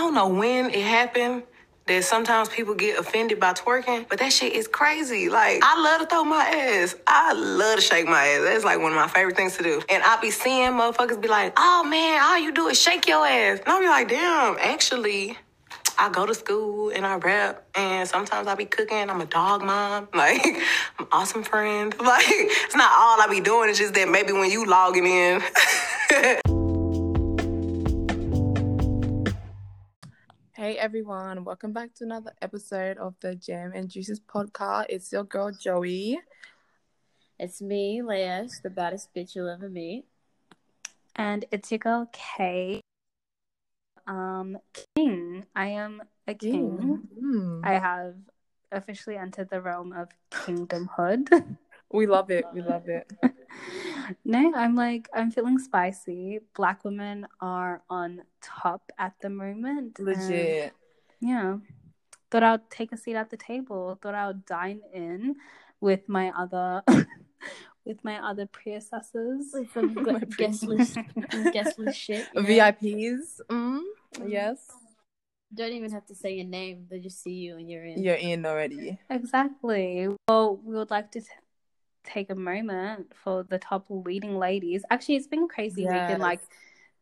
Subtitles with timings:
[0.00, 1.42] don't know when it happened
[1.86, 5.28] that sometimes people get offended by twerking, but that shit is crazy.
[5.28, 6.94] Like, I love to throw my ass.
[7.06, 8.42] I love to shake my ass.
[8.42, 9.82] That's like one of my favorite things to do.
[9.90, 13.26] And I be seeing motherfuckers be like, oh man, all you do is shake your
[13.26, 13.58] ass.
[13.60, 15.36] And I'll be like, damn, actually,
[15.98, 19.10] I go to school and I rap, and sometimes I be cooking.
[19.10, 20.46] I'm a dog mom, like
[20.98, 21.94] I'm awesome friend.
[22.00, 23.68] Like it's not all I be doing.
[23.68, 25.42] It's just that maybe when you logging in.
[30.60, 34.84] Hey everyone, welcome back to another episode of the Jam and Juices podcast.
[34.90, 36.20] It's your girl Joey.
[37.38, 40.04] It's me, Leah, the baddest bitch you'll ever meet.
[41.16, 42.82] And it's your girl Kay.
[44.06, 44.58] Um,
[44.94, 45.46] king.
[45.56, 47.08] I am a king.
[47.18, 47.60] Mm.
[47.64, 48.16] I have
[48.70, 51.56] officially entered the realm of kingdomhood.
[51.92, 52.44] We love it.
[52.54, 53.10] We love it.
[54.24, 56.40] no, I'm like I'm feeling spicy.
[56.54, 59.98] Black women are on top at the moment.
[59.98, 60.72] and Legit.
[61.20, 61.56] yeah.
[62.30, 63.98] Thought I'd take a seat at the table.
[64.00, 65.34] Thought I would dine in
[65.80, 66.82] with my other
[67.84, 69.46] with my other predecessors.
[69.52, 69.94] With some
[70.36, 70.96] guest list,
[71.52, 72.26] guest list shit.
[72.34, 72.48] you know?
[72.48, 73.40] VIPs.
[73.48, 73.80] Mm.
[74.26, 74.58] Yes.
[75.52, 78.00] Don't even have to say your name; they just see you and you're in.
[78.00, 79.00] You're in already.
[79.10, 80.06] Exactly.
[80.28, 81.26] Well, we would like to t-
[82.04, 84.84] take a moment for the top leading ladies.
[84.90, 86.40] Actually, it's been a crazy week in like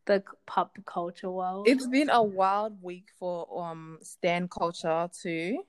[0.05, 1.67] the pop culture world.
[1.67, 5.63] It's been a wild week for um stan culture too.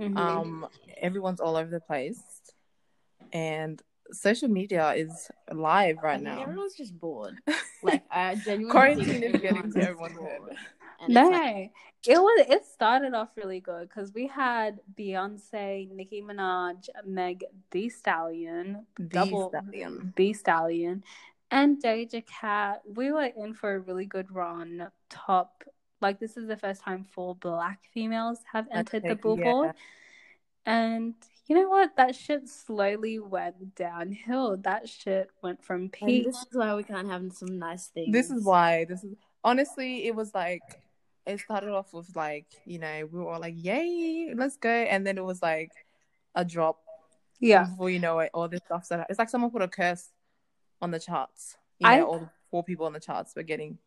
[0.00, 0.16] Mhm.
[0.16, 0.66] Um
[1.00, 2.20] everyone's all over the place.
[3.32, 3.80] And
[4.12, 6.42] social media is live I right mean, now.
[6.42, 7.36] everyone's just bored.
[7.82, 10.56] Like I genuinely Quarantine is getting everyone's to just everyone's bored.
[11.00, 11.72] And no, like,
[12.06, 12.46] it was.
[12.48, 19.04] It started off really good because we had Beyonce, Nicki Minaj, Meg The Stallion, The
[19.04, 20.12] double Stallion.
[20.16, 21.04] The Stallion,
[21.50, 22.82] and Doja Cat.
[22.94, 24.88] We were in for a really good run.
[25.10, 25.64] Top,
[26.00, 29.74] like this is the first time four Black females have entered the Billboard,
[30.64, 31.14] and
[31.46, 31.96] you know what?
[31.96, 34.56] That shit slowly went downhill.
[34.56, 36.24] That shit went from and peak.
[36.24, 38.12] this is why we can't have some nice things.
[38.12, 38.84] This is why.
[38.84, 39.14] This is
[39.44, 40.62] honestly, it was like
[41.26, 45.06] it started off with like you know we were all like yay, let's go, and
[45.06, 45.72] then it was like
[46.34, 46.78] a drop.
[47.38, 49.06] Yeah, Before you know it, all this stuff started.
[49.10, 50.08] It's like someone put a curse
[50.80, 51.56] on the charts.
[51.78, 53.78] You know, I- all the four people on the charts were getting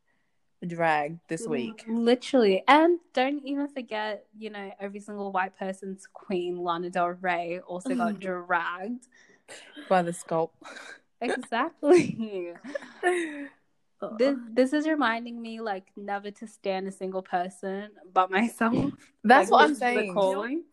[0.67, 1.83] dragged this week.
[1.87, 2.63] Literally.
[2.67, 7.95] And don't even forget, you know, every single white person's queen, Lana Del Rey, also
[7.95, 9.07] got dragged.
[9.87, 10.51] by the sculpt.
[11.21, 12.53] Exactly.
[14.17, 18.93] this this is reminding me like never to stand a single person but myself.
[19.23, 20.13] That's Like, what I'm this is the saying.
[20.13, 20.63] calling.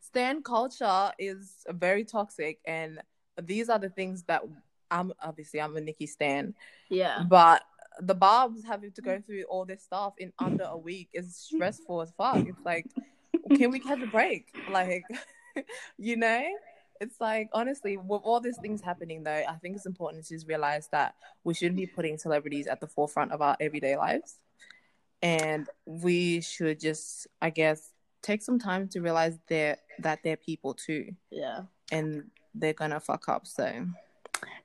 [0.00, 3.00] Stan culture is very toxic, and
[3.40, 4.42] these are the things that
[4.90, 6.54] I'm obviously I'm a Nicki Stan,
[6.90, 7.22] yeah.
[7.28, 7.62] but
[8.00, 9.24] the Barbs having to go mm.
[9.24, 12.46] through all this stuff in under a week is stressful as fuck.
[12.46, 12.86] It's like,
[13.56, 14.48] can we catch a break?
[14.70, 15.04] Like,
[15.98, 16.42] you know,
[17.02, 20.46] it's like honestly, with all these things happening, though, I think it's important to just
[20.48, 21.14] realize that
[21.44, 24.36] we shouldn't be putting celebrities at the forefront of our everyday lives,
[25.22, 27.90] and we should just, I guess,
[28.22, 31.62] take some time to realize they're that they're people too, Yeah.
[31.90, 33.46] and they're gonna fuck up.
[33.46, 33.86] So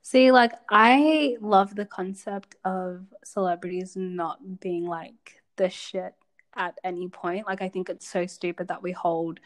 [0.01, 6.13] See, like I love the concept of celebrities not being like the shit
[6.55, 7.45] at any point.
[7.45, 9.39] Like I think it's so stupid that we hold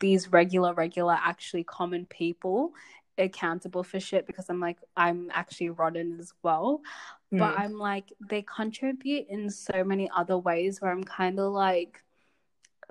[0.00, 2.72] these regular, regular, actually common people
[3.18, 6.80] accountable for shit because I'm like, I'm actually rotten as well.
[7.30, 7.58] But Mm.
[7.58, 12.02] I'm like, they contribute in so many other ways where I'm kind of like,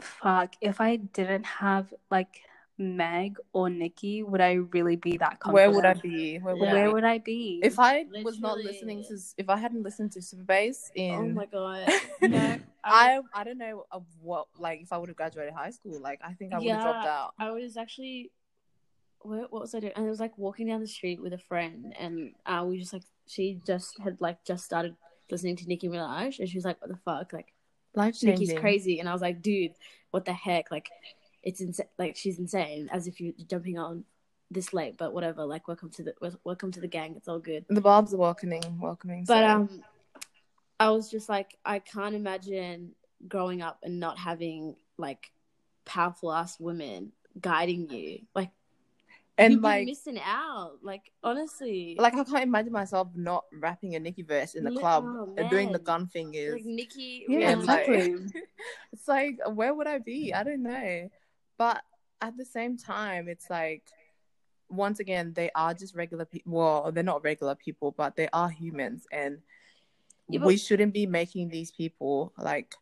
[0.02, 2.42] fuck, if I didn't have like
[2.78, 5.54] Meg or Nicki, would I really be that confident?
[5.54, 6.38] where would I be?
[6.40, 6.94] Where would I Where be?
[6.94, 7.60] would I be?
[7.64, 11.28] If I was not listening to, if I hadn't listened to Super Bass in, Oh
[11.30, 11.90] my god.
[12.22, 15.99] No, I I don't know of what like if I would have graduated high school,
[16.01, 17.11] like I think I would have dropped Yeah.
[17.23, 17.33] out.
[17.39, 18.31] I was actually,
[19.21, 19.94] where, what was I doing?
[19.95, 22.94] And I was like walking down the street with a friend, and uh, we just
[22.94, 24.95] like she just had like just started
[25.31, 27.53] listening to Nicki Minaj, and she was like, "What the fuck?" Like
[27.95, 29.74] Life Nicki's crazy, and I was like, "Dude,
[30.12, 30.89] what the heck?" Like
[31.41, 31.88] it's insane.
[31.97, 32.89] Like she's insane.
[32.91, 34.03] As if you're jumping on
[34.51, 35.45] this late, but whatever.
[35.45, 36.13] Like welcome to the
[36.44, 37.15] welcome to the gang.
[37.15, 37.65] It's all good.
[37.69, 39.24] The Barbs are welcoming, welcoming.
[39.25, 39.83] But so- um,
[40.80, 42.94] I was just like, I can't imagine
[43.28, 45.31] growing up and not having like
[45.86, 48.20] powerful ass women guiding you.
[48.36, 48.52] Like
[49.38, 50.80] and you'd be like missing out.
[50.81, 54.80] Like honestly, like I can't imagine myself not rapping a Nicki verse in the Li-
[54.80, 56.54] club oh, and doing the gun fingers.
[56.54, 57.25] like Nicki.
[57.30, 58.42] Yeah, and, like- exactly.
[58.94, 60.34] it's like where would I be?
[60.34, 61.10] I don't know.
[61.58, 61.81] But
[62.22, 63.84] at the same time, it's like
[64.70, 66.52] once again they are just regular people.
[66.54, 69.40] Well, they're not regular people, but they are humans, and
[70.33, 72.75] Yeah, but- we shouldn't be making these people like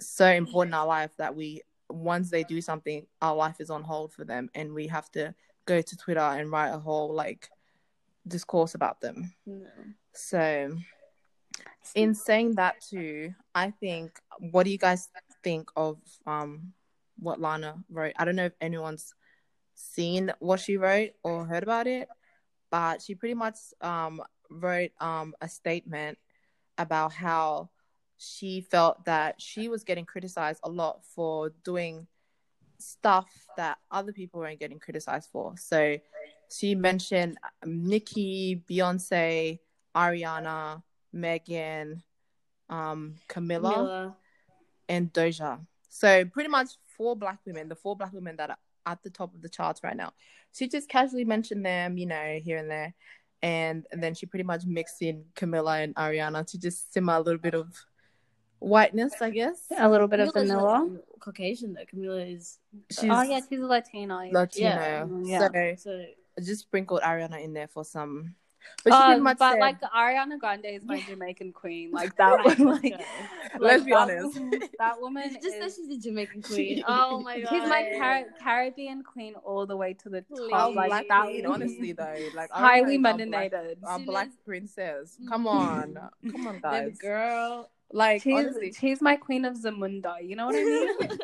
[0.00, 3.82] so important in our life that we once they do something, our life is on
[3.82, 5.34] hold for them, and we have to
[5.64, 7.48] go to Twitter and write a whole like
[8.26, 9.32] discourse about them.
[9.46, 9.66] No.
[10.12, 10.76] So,
[11.94, 15.08] in saying that too, I think what do you guys
[15.42, 16.72] think of um
[17.18, 18.12] what Lana wrote?
[18.18, 19.14] I don't know if anyone's
[19.74, 22.08] seen what she wrote or heard about it,
[22.70, 26.18] but she pretty much um wrote um a statement
[26.78, 27.70] about how
[28.16, 32.06] she felt that she was getting criticized a lot for doing
[32.78, 35.54] stuff that other people weren't getting criticized for.
[35.56, 35.98] So
[36.50, 39.58] she mentioned um, Nicki, Beyonce,
[39.94, 40.82] Ariana,
[41.12, 42.02] Megan,
[42.68, 44.14] um, Camila, Camila.
[44.88, 45.60] and Doja.
[45.88, 49.34] So pretty much four black women, the four black women that are at the top
[49.34, 50.12] of the charts right now.
[50.52, 52.94] She just casually mentioned them, you know, here and there.
[53.42, 57.20] And, and then she pretty much mixed in Camila and Ariana to just simmer a
[57.20, 57.72] little bit of
[58.58, 59.66] whiteness, I guess.
[59.76, 60.78] A little bit of Camila's vanilla.
[60.78, 60.98] not Mm.
[61.20, 61.84] Caucasian though.
[61.86, 62.58] Camilla is
[62.90, 64.28] She's oh yeah, she's a Latina.
[64.32, 65.22] Latino.
[65.24, 65.48] Yeah.
[65.50, 65.74] Yeah.
[65.76, 66.04] So so
[66.38, 68.34] I just sprinkled Ariana in there for some.
[68.84, 71.06] But she Um, pretty much but said, like Ariana Grande is my Yeah.
[71.08, 71.90] Jamaican queen.
[71.90, 72.58] Like that one.
[72.58, 73.04] Like, okay.
[73.58, 74.38] Let's be honest.
[74.38, 76.82] woman- That woman just that is, she's a Jamaican queen.
[76.86, 77.48] Oh my god.
[77.50, 80.52] she's my Car- Caribbean queen all the way to the top.
[80.52, 83.76] our Like black that queen, honestly though, like Ariana highly is our black- melanated.
[83.84, 85.18] Our black princess.
[85.28, 85.98] Come on,
[86.30, 86.98] come on, Baby guys.
[86.98, 87.70] girl.
[87.92, 90.16] Like She's honestly, she's my queen of Zamunda.
[90.22, 91.18] You know what I mean?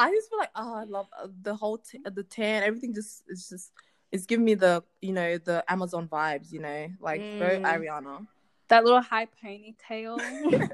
[0.00, 2.62] I just feel like oh, I love uh, the whole t- the tan.
[2.62, 3.72] Everything just it's just
[4.12, 6.52] it's giving me the you know the Amazon vibes.
[6.52, 7.64] You know, like very Mm.
[7.66, 8.26] Ariana.
[8.68, 10.18] that little high ponytail.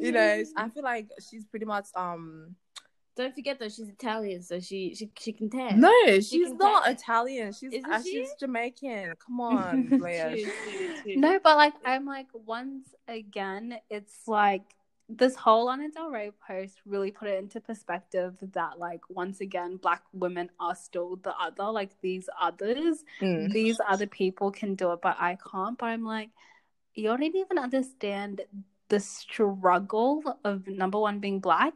[0.00, 2.56] You know, I feel like she's pretty much um.
[3.14, 5.80] Don't forget though, she's Italian, so she she she can tan.
[5.80, 6.94] No, she's can not tan.
[6.94, 7.52] Italian.
[7.52, 8.10] She's Isn't uh, she?
[8.24, 9.12] she's Jamaican.
[9.24, 9.88] Come on,
[11.06, 14.62] no, but like I'm like once again, it's like
[15.16, 19.76] this whole Lana Del Rey post really put it into perspective that like once again,
[19.76, 21.70] black women are still the other.
[21.70, 23.52] Like these others, Mm.
[23.52, 25.76] these other people can do it, but I can't.
[25.78, 26.30] But I'm like,
[26.94, 28.42] you don't even understand
[28.88, 31.74] the struggle of number one being black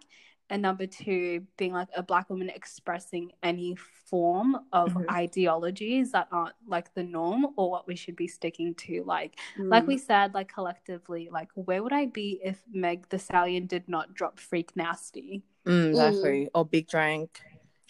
[0.49, 5.11] and number two being like a black woman expressing any form of Mhm.
[5.11, 9.85] ideologies that aren't like the norm or what we should be sticking to like like
[9.85, 9.89] Mm.
[9.89, 14.15] we said like collectively like where would i be if meg the stallion did not
[14.15, 16.49] drop freak nasty Mm, exactly.
[16.55, 17.41] Or Big Drank.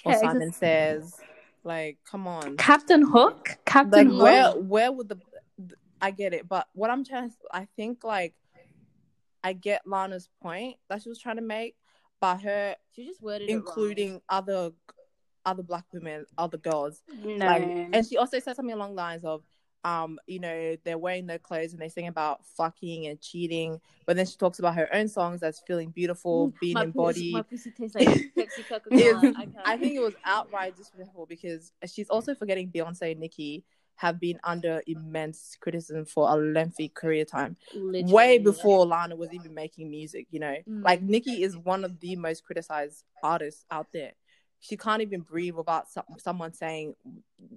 [0.07, 1.21] Or Yeah, Simon exact- Says.
[1.63, 2.57] Like, come on.
[2.57, 5.19] captain hook Like, captain hook where where would the
[6.01, 8.35] I get it, but what I'm trying to I think like
[9.45, 11.77] I get Lana's point that she was trying to make,
[12.21, 14.73] but her she just worded it including other
[15.47, 17.03] other black women, other girls.
[17.25, 19.45] no Like, and she also said something along the lines of,
[19.85, 24.17] um, you know, they're wearing their clothes and they sing about fucking and cheating, but
[24.17, 27.15] then she talks about her own songs as feeling beautiful, being my embodied.
[27.15, 29.33] Pussy, my pussy tastes like Is- Cola.
[29.37, 29.47] I.
[29.65, 33.65] I think it was outright disrespectful because she's also forgetting Beyonce and Nicki
[33.97, 38.13] have been under immense criticism for a lengthy career time, Literally.
[38.13, 40.27] way before Lana was even making music.
[40.31, 40.85] You know, Mm.
[40.85, 44.13] like Nicki is one of the most criticized artists out there.
[44.59, 46.95] She can't even breathe without some, someone saying,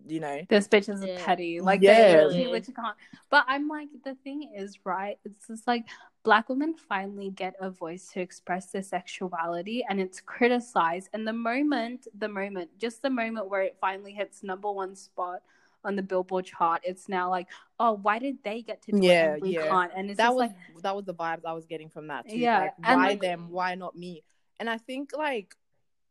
[0.06, 1.26] you know, this bitch is Yeah.
[1.26, 1.62] petty.
[1.62, 1.98] Like, Yeah.
[2.26, 2.98] yeah, she literally can't.
[3.30, 5.18] But I'm like, the thing is, right?
[5.24, 5.88] It's just like
[6.24, 11.10] black women finally get a voice to express their sexuality, and it's criticized.
[11.14, 15.42] And the moment, the moment, just the moment where it finally hits number one spot
[15.84, 17.48] on the Billboard chart, it's now like,
[17.80, 19.68] oh, why did they get to do Yeah, it and we yeah.
[19.68, 19.92] can't?
[19.96, 22.38] And it's that was like, that was the vibes I was getting from that too.
[22.38, 23.50] Yeah, like, why like- them?
[23.50, 24.24] Why not me?
[24.60, 25.56] And I think like,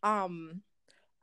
[0.03, 0.63] um,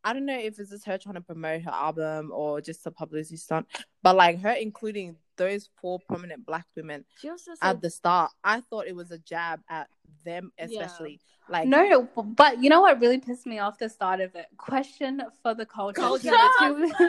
[0.04, 2.92] I don't know if it's just her trying to promote her album or just a
[2.92, 3.66] publicity stunt,
[4.04, 8.88] but like her including those four prominent black women said at the start, I thought
[8.88, 9.88] it was a jab at
[10.24, 11.20] them, especially.
[11.48, 14.48] Like, no, but you know what really pissed me off the start of it?
[14.58, 16.02] Question for the culture.
[16.02, 16.30] culture.
[16.34, 17.06] I was say,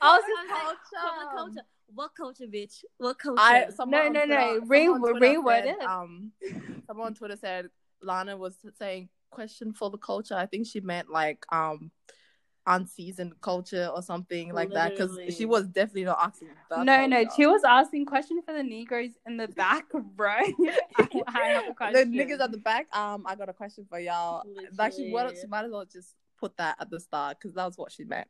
[0.00, 0.78] I was I like, culture.
[1.02, 1.66] From the culture.
[1.94, 2.84] What culture, bitch?
[2.98, 3.40] What culture?
[3.42, 4.60] I someone No, on no, Twitter- no.
[4.94, 5.82] someone Re- reword said, it.
[5.82, 6.32] Um,
[6.86, 7.68] someone on Twitter said
[8.02, 10.34] Lana was saying question for the culture.
[10.34, 11.90] I think she meant like um
[12.66, 16.48] unseasoned culture or something like that because she was definitely not asking.
[16.68, 20.30] The No, no, she was asking question for the Negroes in the back, bro.
[20.96, 22.12] I, I have a the question.
[22.12, 22.94] niggas at the back.
[22.94, 24.42] Um, I got a question for y'all.
[24.76, 27.64] Like she, what, she might as well just put that at the start because that
[27.64, 28.28] was what she meant.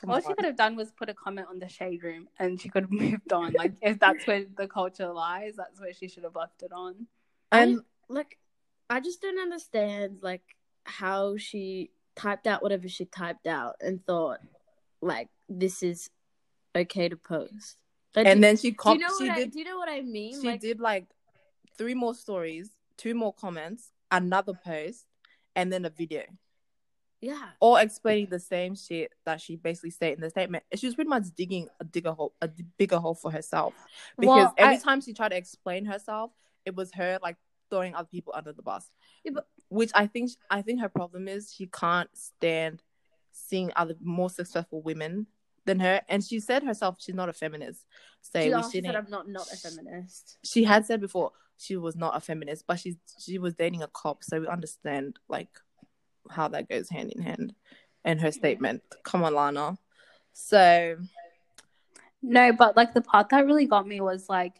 [0.00, 2.60] Come All she could have done was put a comment on the shade room, and
[2.60, 3.52] she could have moved on.
[3.52, 7.06] Like if that's where the culture lies, that's where she should have left it on.
[7.50, 8.38] and like
[8.90, 14.40] I just don't understand like how she typed out whatever she typed out and thought
[15.00, 16.10] like this is
[16.76, 17.76] okay to post.
[18.16, 19.88] Like, and do, then she do you know she I, did do you know what
[19.88, 20.40] I mean?
[20.40, 21.06] she like did like
[21.76, 25.06] three more stories, two more comments, another post
[25.54, 26.22] and then a video,
[27.20, 27.48] Yeah.
[27.60, 30.64] all explaining the same shit that she basically said in the statement.
[30.74, 32.48] She was pretty much digging a digger hole, a
[32.78, 33.74] bigger hole for herself
[34.18, 36.32] because Well, every I- time she tried to explain herself,
[36.64, 37.36] it was her like
[37.70, 38.90] throwing other people under the bus.
[39.24, 42.82] Yeah, but- Which I think I think her problem is she can't stand
[43.32, 45.26] seeing other more successful women
[45.64, 47.84] than her, and she said herself she's not a feminist.
[48.22, 48.96] So She also said.
[48.96, 50.38] I'm not not a feminist.
[50.44, 53.88] She had said before she was not a feminist, but she's she was dating a
[53.88, 55.50] cop, so we understand like
[56.30, 57.54] how that goes hand in hand.
[58.04, 59.78] And her statement, "Come on, Lana."
[60.32, 60.96] So
[62.22, 64.54] No, but like the part that really got me was like,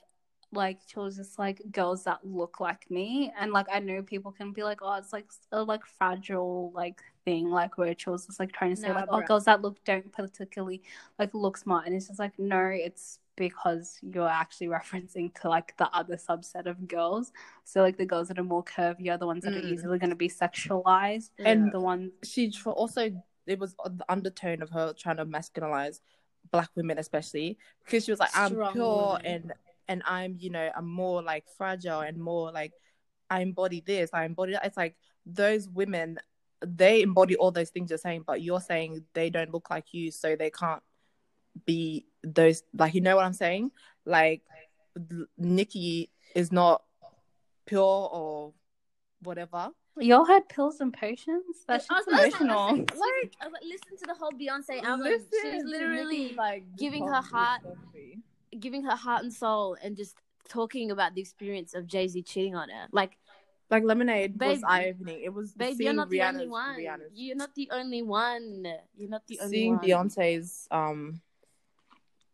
[0.52, 4.32] like she was just like girls that look like me, and like I know people
[4.32, 8.26] can be like, oh, it's like a like fragile like thing, like where she was
[8.26, 9.26] just like trying to say Nah, like, oh, bruh.
[9.26, 10.82] girls that look don't particularly
[11.18, 15.76] like look smart, and it's just like no, it's because you're actually referencing to like
[15.76, 17.32] the other subset of girls.
[17.64, 19.72] So like the girls that are more curvy are the ones that are Mm.
[19.72, 23.10] easily going to be sexualized, And- the ones she also
[23.46, 26.00] it was the undertone of her trying to masculinize
[26.50, 29.26] black women especially because she was like i'm Strong pure women.
[29.26, 29.52] and
[29.88, 32.72] and i'm you know i'm more like fragile and more like
[33.30, 34.94] i embody this i embody that it's like
[35.26, 36.18] those women
[36.66, 40.10] they embody all those things you're saying but you're saying they don't look like you
[40.10, 40.82] so they can't
[41.66, 43.70] be those like you know what i'm saying
[44.04, 44.42] like
[45.36, 46.82] nicki is not
[47.66, 48.52] pure or
[49.22, 51.64] whatever y'all had pills and potions.
[51.66, 52.76] That's I was just about emotional.
[52.76, 55.06] Like, like, like, listen to the whole Beyonce album.
[55.42, 56.36] she was literally
[56.76, 57.62] giving oh, her heart-
[58.58, 60.16] giving her heart and soul and just
[60.48, 62.86] talking about the experience of Jay Z cheating on her.
[62.92, 63.18] Like,
[63.70, 65.22] Like Lemonade was eye opening.
[65.22, 66.76] It was babe, seeing you're not the only one.
[66.78, 68.66] Rihanna's You're not the only one.
[68.96, 69.84] You're not the only seeing one.
[69.84, 71.20] Beyonce's um,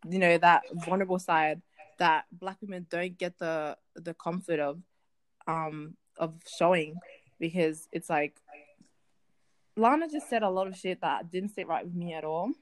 [0.08, 1.62] you know that vulnerable side
[1.98, 4.80] that black women don't get the the comfort of,
[5.46, 6.96] um, of showing
[7.38, 8.40] because it's like
[9.76, 12.52] Lana just said a lot of shit that didn't sit right with me at all.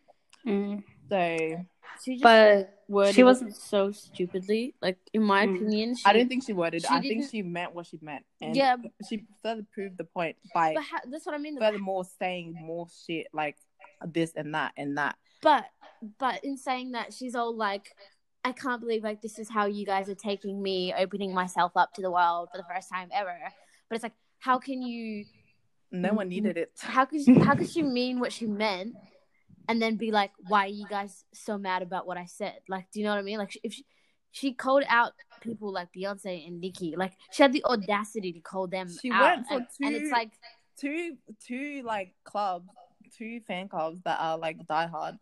[0.47, 0.83] Mm.
[1.13, 1.65] So
[2.03, 2.71] She But
[3.13, 4.75] she wasn't- so stupidly.
[4.81, 5.57] Like, in my Mm.
[5.57, 6.83] opinion, she, I don't think she worded.
[6.83, 8.77] she I think didn't- she meant what she meant, and Yeah.
[9.09, 11.59] she further proved the point by But ha- that's what I mean.
[11.59, 13.57] furthermore saying more shit like
[14.07, 15.17] this and that and that.
[15.43, 15.67] But
[16.19, 17.95] but in saying that, she's all like,
[18.43, 21.93] I can't believe like this is how you guys are taking me, opening myself up
[21.95, 23.39] to the world for the first time ever.
[23.89, 25.27] But it's like, how can you?
[25.93, 26.73] No one needed it.
[26.81, 28.97] How could she, how could she mean what she meant,
[29.69, 32.59] and then be like, why are you guys so mad about what I said?
[32.69, 33.39] Like, do you know what I mean?
[33.39, 33.87] Like, if she,
[34.31, 38.67] she called out people like Beyonce and Nicki, like she had the audacity to call
[38.67, 40.31] them She out, went for and, and it's like.
[40.79, 41.17] two
[41.47, 42.69] two like clubs,
[43.17, 45.19] two fan clubs that are like diehard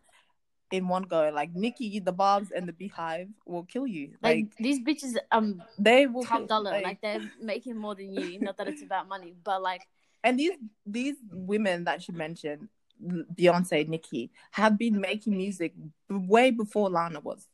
[0.71, 1.31] in one go.
[1.35, 4.13] Like Nicki, the Barbs, and the BeyHive will kill you.
[4.23, 6.81] Like, Like, these bitches, um, they will top dollar.
[6.81, 8.39] Like, they're making more than you.
[8.39, 9.83] Not that it's about money, but like
[10.23, 10.53] and these
[10.87, 12.69] these women that she mentioned,
[13.03, 15.73] Beyonce, Nicki have been making music
[16.09, 17.47] way before Lana was.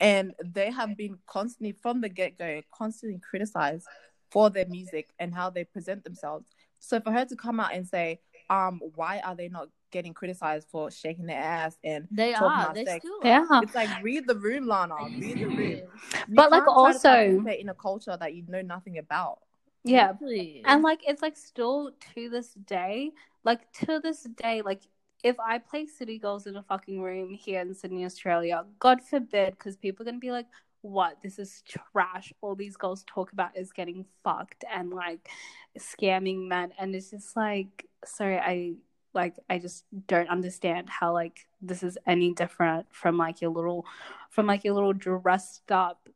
[0.00, 3.86] And they have been constantly, from the get go, constantly criticized
[4.30, 6.46] for their music and how they present themselves.
[6.78, 8.20] So for her to come out and say,
[8.50, 12.64] um, why are they not getting criticized for shaking their ass and they talking are.
[12.64, 13.04] about They sex?
[13.04, 13.44] still Yeah.
[13.50, 13.62] are.
[13.62, 14.94] It's like read the room, Lana.
[15.18, 15.80] Read the room.
[16.28, 19.40] You But, like, can't try to also- in a culture that you know nothing about.
[19.88, 20.62] Yeah, Literally.
[20.64, 23.12] And like it's like still to this day,
[23.44, 24.82] like to this day, like
[25.24, 29.52] if I play City Girls in a fucking room here in Sydney, Australia, God forbid,
[29.52, 30.46] because people are gonna be like,
[30.82, 31.18] "What?
[31.22, 35.28] This is trash." All these girls talk about is getting fucked and like
[35.78, 38.74] scamming men, and it's just like, sorry, I
[39.14, 43.86] like I just don't understand how like this is any different from like your little,
[44.30, 46.08] from like your little dressed up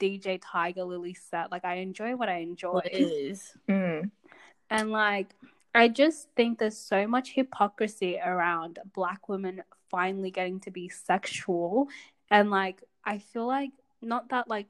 [0.00, 1.50] DJ Tiger Lily set.
[1.50, 2.72] Like I enjoy what I enjoy.
[2.72, 3.52] What is?
[3.68, 4.10] Mm.
[4.70, 5.34] And like,
[5.74, 11.88] I just think there's so much hypocrisy around black women finally getting to be sexual.
[12.30, 13.70] And like, I feel like,
[14.02, 14.68] not that like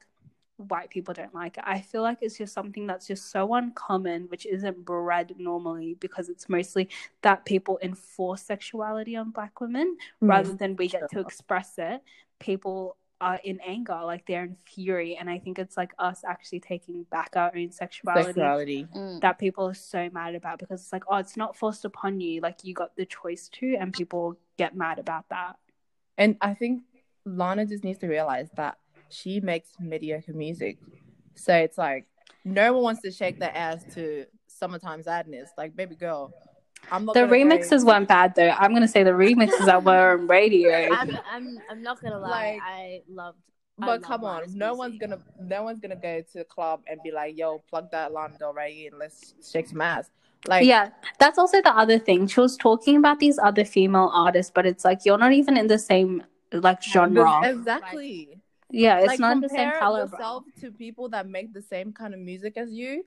[0.56, 4.25] white people don't like it, I feel like it's just something that's just so uncommon,
[4.28, 6.88] which isn't bred normally because it's mostly
[7.23, 12.02] that people enforce sexuality on black women rather than we get to express it.
[12.38, 15.16] People are in anger, like they're in fury.
[15.18, 18.87] And I think it's like us actually taking back our own sexuality Sexuality.
[18.94, 19.20] Mm.
[19.20, 22.40] that people are so mad about because it's like, oh, it's not forced upon you.
[22.40, 25.56] Like you got the choice to, and people get mad about that.
[26.16, 26.82] And I think
[27.25, 30.78] Lana just needs to realize that she makes mediocre music.
[31.34, 32.06] So it's like
[32.44, 35.50] no one wants to shake their ass to Summertime Sadness.
[35.56, 36.48] Like, baby girl, I'm not
[36.90, 38.49] The gonna go- remixes weren't bad though.
[38.50, 40.88] I'm gonna say the remixes that were on radio.
[40.92, 42.28] I'm, I'm, I'm not gonna lie.
[42.54, 43.38] Like- I loved
[43.80, 46.44] I But love come on, Lana's no one's gonna no one's gonna go to the
[46.44, 50.11] club and be like, "Yo, plug that Lana Del Rey in, let's shake some ass."
[50.47, 52.26] Like, yeah, that's also the other thing.
[52.26, 55.66] She was talking about these other female artists, but it's like you're not even in
[55.66, 57.40] the same like genre.
[57.44, 58.40] exactly.
[58.70, 60.12] Yeah, it's like, not the same compare caliber.
[60.12, 63.04] yourself to people that make the same kind of music as you.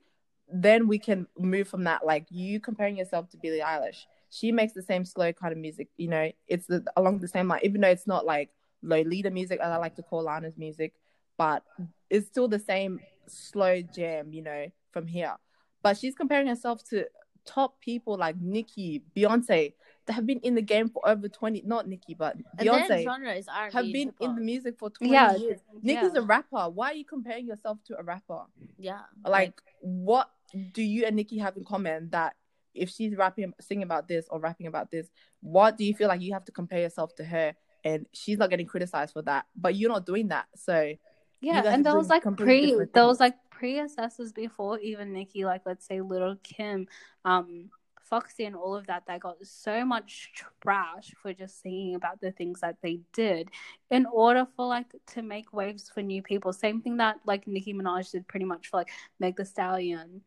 [0.52, 2.04] Then we can move from that.
[2.04, 5.88] Like you comparing yourself to Billie Eilish, she makes the same slow kind of music.
[5.96, 8.50] You know, it's the, along the same line, even though it's not like
[8.82, 10.94] Lolita music, as I like to call Lana's music,
[11.38, 11.62] but
[12.10, 14.32] it's still the same slow jam.
[14.32, 15.34] You know, from here.
[15.82, 17.06] But she's comparing herself to
[17.44, 19.72] top people like Nicki, Beyonce,
[20.08, 21.62] have been in the game for over twenty.
[21.64, 25.12] Not Nicki, but And Beyonce genre is R&B have been in the music for 20
[25.12, 25.60] Yeah, years.
[25.82, 26.20] Nicki's yeah.
[26.20, 26.68] a rapper.
[26.70, 28.42] Why are you comparing yourself to a rapper?
[28.78, 29.00] yeah.
[29.26, 30.30] Like, what
[30.72, 32.34] do you and Nicki have in common that
[32.74, 35.08] if she's rapping, singing about this or rapping about this,
[35.40, 37.54] what do you feel like you have to compare yourself to her
[37.84, 40.46] and she's not getting criticized for that, but you're not doing that.
[40.56, 40.94] So,
[41.40, 43.08] Yeah, and there was like pre different there things.
[43.08, 46.86] was like predecessors before even Nicki, like let's say Lil Kim,
[47.24, 47.70] um,
[48.12, 52.30] Foxy and all of that that got so much trash for just singing about the
[52.30, 53.48] things that they did
[53.90, 56.52] in order for like to make waves for new people.
[56.52, 60.20] Same thing that like Nicki Minaj did pretty much for like Meg the Stallion.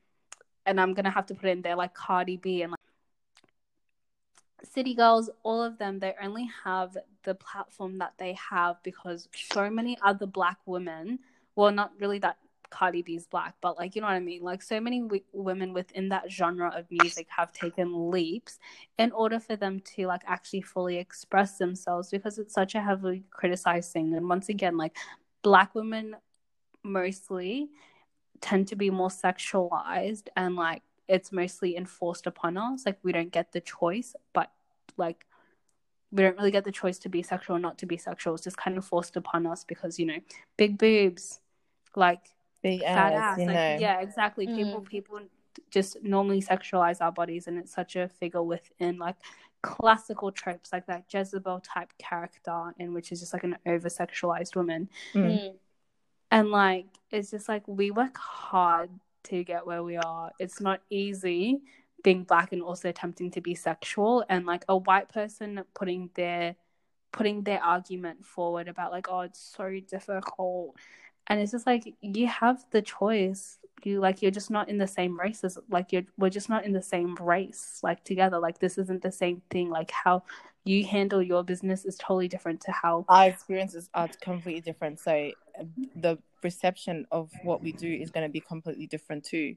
[0.65, 2.79] And I'm gonna have to put in there like Cardi B and like
[4.63, 9.69] City Girls, all of them, they only have the platform that they have because so
[9.69, 11.19] many other black women,
[11.55, 12.37] well, not really that
[12.75, 14.43] Cardi B's black, but like, you know what I mean?
[14.43, 18.59] Like, so many w- women within that genre of music have taken leaps
[18.97, 23.23] in order for them to like actually fully express themselves because it's such a heavily
[23.31, 24.13] criticized thing.
[24.13, 24.97] And once again, like,
[25.41, 26.15] black women
[26.83, 27.69] mostly
[28.41, 32.85] tend to be more sexualized and like it's mostly enforced upon us.
[32.85, 34.51] Like we don't get the choice, but
[34.97, 35.25] like
[36.11, 38.35] we don't really get the choice to be sexual or not to be sexual.
[38.35, 40.19] It's just kind of forced upon us because you know,
[40.57, 41.39] big boobs,
[41.95, 42.29] like
[42.65, 43.39] big fat ass, ass.
[43.39, 43.77] you Like, know.
[43.79, 44.47] yeah, exactly.
[44.47, 45.19] People people
[45.69, 49.15] just normally sexualize our bodies and it's such a figure within like
[49.61, 54.55] classical tropes like that Jezebel type character in which is just like an over sexualized
[54.55, 54.89] woman.
[55.13, 55.23] Mm.
[55.25, 55.53] Mm.
[56.31, 58.89] And like it's just like we work hard
[59.25, 60.31] to get where we are.
[60.39, 61.61] It's not easy
[62.03, 66.55] being black and also attempting to be sexual and like a white person putting their
[67.11, 70.75] putting their argument forward about like oh it's so difficult
[71.27, 74.87] and it's just like you have the choice you like you're just not in the
[74.87, 78.57] same race as like you're we're just not in the same race like together like
[78.59, 80.23] this isn't the same thing like how
[80.65, 84.99] you handle your business is totally different to how Our experiences are completely different.
[84.99, 85.31] So,
[85.95, 89.55] the perception of what we do is going to be completely different too,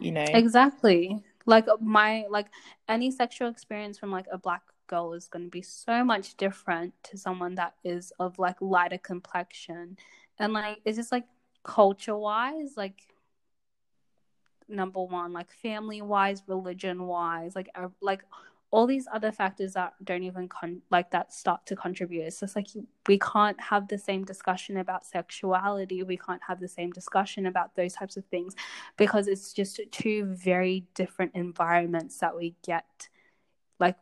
[0.00, 0.24] you know?
[0.24, 1.22] Exactly.
[1.44, 2.46] Like my like
[2.88, 6.94] any sexual experience from like a black girl is going to be so much different
[7.04, 9.98] to someone that is of like lighter complexion.
[10.38, 11.24] And like it's just like
[11.62, 13.00] culture wise, like
[14.68, 18.24] number one, like family wise, religion wise, like uh, like
[18.72, 22.22] all these other factors that don't even con- like that start to contribute.
[22.22, 22.66] It's just like
[23.06, 26.02] we can't have the same discussion about sexuality.
[26.02, 28.54] We can't have the same discussion about those types of things
[28.96, 33.08] because it's just two very different environments that we get,
[33.78, 33.96] like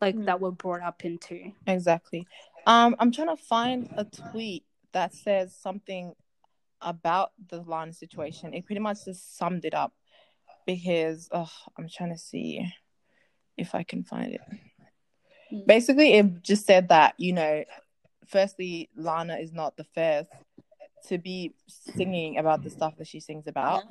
[0.00, 0.24] like Mm.
[0.24, 1.52] that we're brought up into.
[1.66, 2.26] Exactly.
[2.66, 6.14] Um, I'm trying to find a tweet that says something
[6.80, 8.54] about the Lana situation.
[8.54, 9.92] It pretty much just summed it up
[10.66, 12.66] because oh, I'm trying to see
[13.56, 14.40] if I can find it.
[15.52, 15.66] Mm.
[15.66, 17.64] Basically, it just said that you know,
[18.26, 20.30] firstly, Lana is not the first
[21.08, 23.82] to be singing about the stuff that she sings about.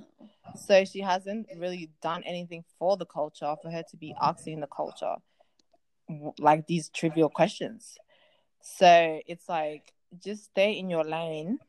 [0.55, 4.67] So she hasn't really done anything for the culture for her to be asking the
[4.67, 5.15] culture
[6.39, 7.97] like these trivial questions.
[8.61, 11.59] So it's like just stay in your lane,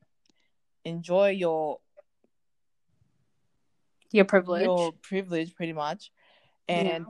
[0.85, 1.81] enjoy your
[4.13, 4.63] Your privilege.
[4.63, 6.11] your privilege pretty much,
[6.69, 7.07] and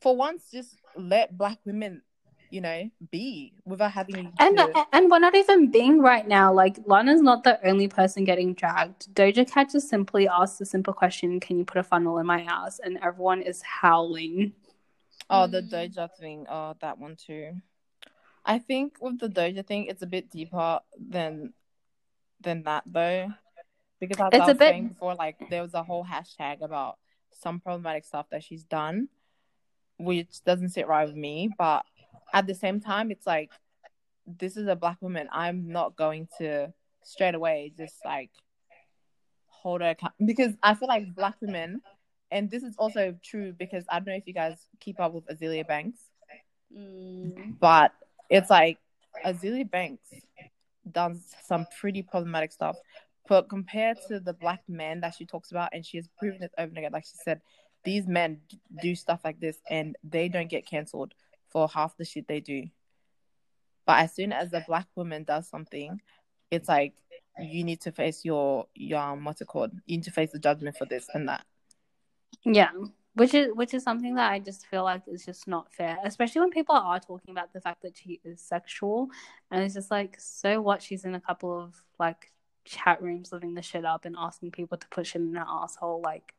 [0.00, 2.02] for once just let black women,
[2.50, 6.52] you know, be without having And to- and we're not even being right now.
[6.52, 9.14] Like Lana's not the only person getting dragged.
[9.14, 12.42] Doja Cat just simply asked a simple question: "Can you put a funnel in my
[12.42, 14.52] ass?" And everyone is howling.
[15.30, 15.70] Oh, the Mm.
[15.70, 16.46] Doja thing.
[16.48, 17.60] Oh, that one too.
[18.48, 21.52] I think with the Doja thing, it's a bit deeper than
[22.40, 23.28] than that though,
[24.00, 26.62] because as It's I a was bit- saying before, like there was a whole hashtag
[26.62, 26.98] about
[27.30, 29.08] some problematic stuff that she's done,
[29.98, 31.50] which doesn't sit right with me.
[31.58, 31.84] But
[32.32, 33.50] at the same time, it's like
[34.26, 35.28] this is a black woman.
[35.30, 38.30] I'm not going to straight away just like
[39.46, 41.82] hold her account because I feel like black women,
[42.30, 45.26] and this is also true because I don't know if you guys keep up with
[45.28, 46.00] Azealia Banks,
[46.76, 47.58] Mm.
[47.58, 47.92] but
[48.28, 48.78] it's like
[49.24, 50.10] Azealia Banks
[50.90, 52.76] done some pretty problematic stuff.
[53.28, 56.52] But compared to the black men that she talks about, and she has proven it
[56.56, 57.42] over and again, like she said,
[57.84, 58.40] these men
[58.82, 61.14] do stuff like this and they don't get cancelled
[61.50, 62.64] for half the shit they do.
[63.86, 66.00] But as soon as a black woman does something,
[66.50, 66.94] it's like
[67.38, 69.72] you need to face your your um, what's it called?
[69.86, 71.44] You need to face the judgment for this and that.
[72.44, 72.70] Yeah.
[73.18, 76.40] Which is which is something that I just feel like is just not fair, especially
[76.40, 79.08] when people are talking about the fact that she is sexual,
[79.50, 80.82] and it's just like, so what?
[80.82, 82.32] She's in a couple of like
[82.64, 86.00] chat rooms living the shit up and asking people to push in her asshole.
[86.04, 86.34] Like,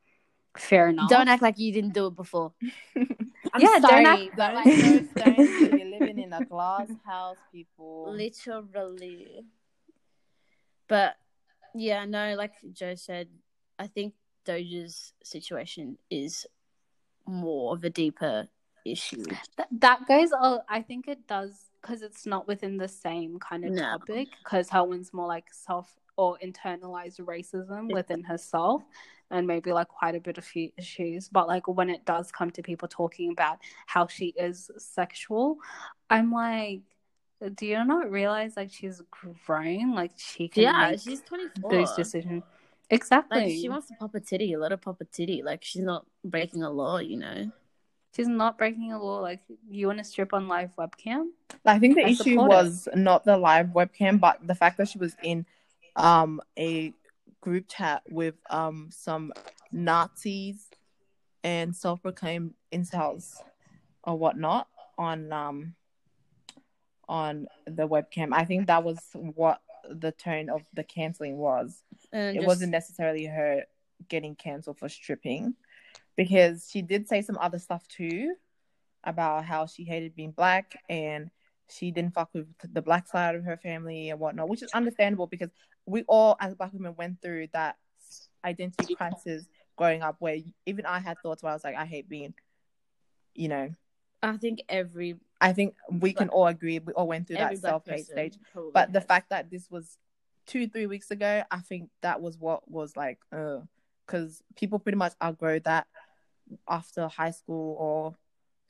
[0.58, 1.10] fair enough.
[1.10, 2.54] Don't act like you didn't do it before.
[2.96, 7.38] I'm Yeah, don't act- but, Like, like, those stones, you're living in a glass house,
[7.52, 8.14] people.
[8.14, 9.44] literally.
[10.88, 11.16] But
[11.76, 13.28] yeah, no, like Joe said,
[13.78, 14.14] I think
[14.46, 16.46] Doja's situation is
[17.30, 18.48] more of a deeper
[18.86, 19.24] issue.
[19.58, 20.32] Th- that goes.
[20.34, 23.84] Oh, I think it does because it's not within the same kind of No.
[23.84, 24.28] topic.
[24.44, 28.84] Because her one's more like self or internalized racism within herself,
[29.32, 30.46] and maybe like quite a bit of
[30.78, 31.30] issues.
[31.30, 35.58] But like when it does come to people talking about how she is sexual,
[36.10, 36.82] I'm like,
[37.56, 39.02] do you not realize like she's
[39.46, 39.96] grown?
[39.96, 41.72] Like she can Yeah, make she's 24.
[41.72, 42.44] those decisions.
[42.90, 43.42] Exactly.
[43.42, 45.44] Like, she wants to pop a titty, let her pop a titty.
[45.44, 47.52] Like, she's not breaking a law, you know?
[48.16, 49.20] She's not breaking a law.
[49.20, 51.28] Like you want to strip on live webcam?
[51.66, 52.56] I think the I issue support it.
[52.56, 55.46] was not the live webcam, but the fact that she was in
[55.96, 56.94] um a
[57.42, 59.32] group chat with um some
[59.72, 60.70] Nazis
[61.44, 63.36] and self-proclaimed incels
[64.04, 65.76] or whatnot on um
[67.08, 68.30] on the webcam.
[68.34, 71.84] I think that was what the tone of the canceling was.
[72.12, 73.64] And it just- wasn't necessarily her
[74.08, 75.56] getting cancelled for stripping
[76.16, 78.36] because she did say some other stuff too
[79.04, 81.30] about how she hated being black and
[81.70, 85.28] she didn't fuck with the black side of her family and whatnot, which is understandable
[85.28, 85.50] because
[85.86, 87.78] we all, as black women, went through that
[88.44, 92.10] identity crisis growing up where even I had thoughts where I was like, I hate
[92.10, 92.34] being,
[93.36, 93.70] you know,
[94.22, 97.88] I think every I think we can all agree we all went through that self
[97.88, 98.38] hate stage.
[98.52, 99.98] probably But the fact that this was
[100.46, 103.60] two, three weeks ago, I think that was what was like, uh,
[104.06, 105.88] because people pretty much outgrow that
[106.68, 108.16] after high school or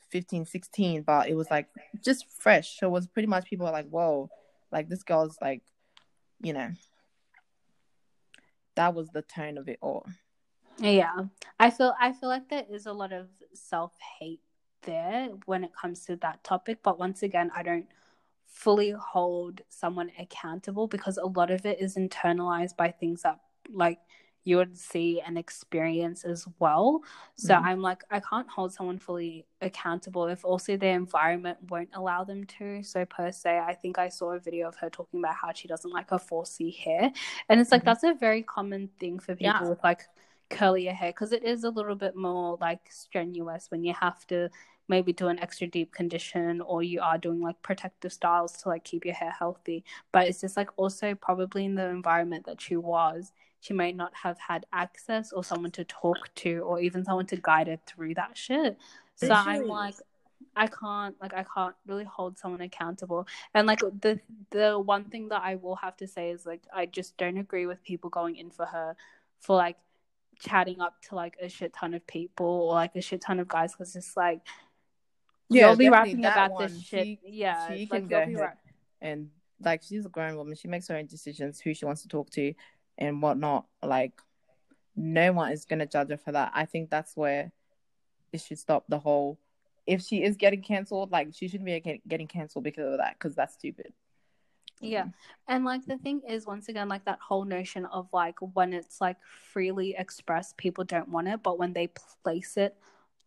[0.10, 1.68] 15, 16, but it was like
[2.04, 2.78] just fresh.
[2.80, 4.30] So it was pretty much people are like, whoa,
[4.72, 5.62] like this girl's like,
[6.42, 6.72] you know,
[8.76, 10.06] that was the tone of it all.
[10.78, 11.26] Yeah,
[11.60, 14.40] I feel I feel like there is a lot of self hate
[14.84, 16.80] there when it comes to that topic.
[16.84, 17.88] But once again, I don't
[18.46, 23.40] fully hold someone accountable because a lot of it is internalized by things that
[23.72, 24.00] like
[24.46, 27.04] you would see and experience as well.
[27.36, 27.64] So Mhm.
[27.64, 32.46] I'm like, I can't hold someone fully accountable if also their environment won't allow them
[32.58, 32.82] to.
[32.82, 35.68] So per se, I think I saw a video of her talking about how she
[35.68, 37.12] doesn't like her 4C hair.
[37.50, 37.86] And it's like Mhm.
[37.86, 39.70] that's a very common thing for people Yeah.
[39.70, 40.08] with like
[40.50, 44.50] curlier hair because it is a little bit more like strenuous when you have to
[44.88, 48.84] maybe do an extra deep condition or you are doing like protective styles to like
[48.84, 49.84] keep your hair healthy.
[50.12, 53.32] But it's just like also probably in the environment that she was
[53.62, 57.36] she may not have had access or someone to talk to or even someone to
[57.36, 58.78] guide her through that shit.
[59.16, 59.96] So i'm like
[60.56, 63.28] I can't like I can't really hold someone accountable.
[63.54, 66.86] And like the the one thing that I will have to say is like I
[66.86, 68.96] just don't agree with people going in for her
[69.40, 69.78] for like
[70.40, 73.48] chatting up to like a shit ton of people or like a shit ton of
[73.48, 74.42] guys because it's like
[75.50, 77.06] Yeah, you'll be rapping about one, this shit.
[77.06, 78.36] she- yeah, she like can go ahead.
[78.36, 78.58] rap-
[79.02, 79.30] and
[79.62, 82.30] like she's a grown woman she makes her own decisions who she wants to talk
[82.32, 82.54] to
[82.98, 84.14] and whatnot like
[84.96, 87.52] no one is going to judge her for that i think that's where
[88.32, 89.38] it should stop the whole
[89.86, 93.36] if she is getting cancelled like she shouldn't be getting cancelled because of that because
[93.36, 93.92] that's stupid
[94.80, 95.06] Yeah.
[95.48, 99.02] And like the thing is once again like that whole notion of like when it's
[99.02, 99.18] like
[99.52, 101.88] freely expressed people don't want it but when they
[102.24, 102.76] place it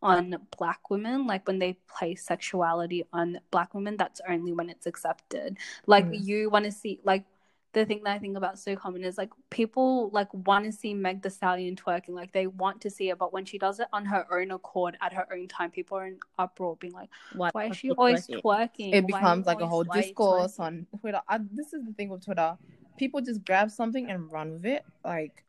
[0.00, 4.86] on black women like when they place sexuality on black women that's only when it's
[4.86, 6.24] accepted like Mm.
[6.24, 7.24] you want to see like
[7.72, 10.92] the thing that I think about so common is like people like want to see
[10.92, 13.88] Meg the Stallion twerking, like they want to see it, but when she does it
[13.92, 17.50] on her own accord at her own time, people are in uproar, being like, Why,
[17.52, 18.42] "Why is she always twerking?
[18.42, 22.10] twerking?" it becomes like a whole discourse twerking?" on twitter I, this is the thing
[22.10, 22.56] with twitter
[22.98, 25.44] people just grab something and run with it like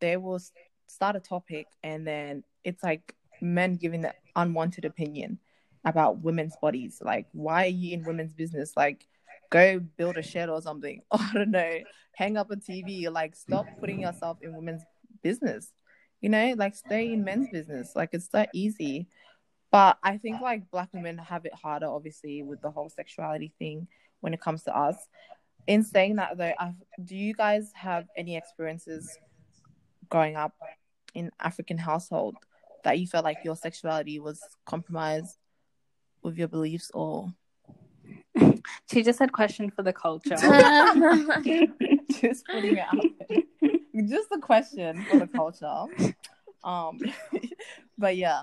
[0.00, 0.40] they will
[0.86, 5.38] start a topic and then it's like men giving the unwanted opinion
[5.84, 9.06] about women's bodies like why are you in women's business like
[9.50, 11.78] go build a shed or something i don't know
[12.14, 14.82] hang up a tv like stop putting yourself in women's
[15.22, 15.72] business
[16.20, 19.06] you know like stay in men's business like it's that easy.
[19.70, 23.88] But i think like black women have it harder obviously with the whole sexuality thing
[24.20, 24.96] when it comes to us.
[25.66, 26.72] In saying that though, i
[27.04, 29.18] do you guys have any experiences
[30.08, 30.54] growing up
[31.14, 32.36] in African household
[32.84, 35.36] that you felt like your sexuality was compromised
[36.22, 37.32] with your beliefs or
[38.90, 40.36] She just said question for the culture.
[42.20, 44.02] just putting it out there.
[44.06, 45.84] Just a question for the culture.
[46.62, 47.00] Um,
[47.98, 48.42] but yeah,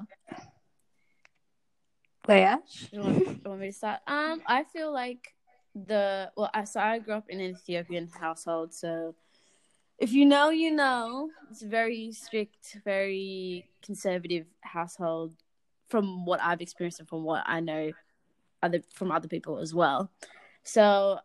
[2.28, 2.62] Leah?
[2.92, 4.00] You want, you want me to start?
[4.08, 5.34] Um, I feel like
[5.76, 9.16] the well, I, so I grew up in an Ethiopian household, so
[9.98, 11.30] if you know, you know.
[11.52, 15.36] It's a very strict, very conservative household,
[15.90, 17.92] from what I've experienced and from what I know,
[18.64, 20.12] other from other people as well.
[20.64, 21.20] So,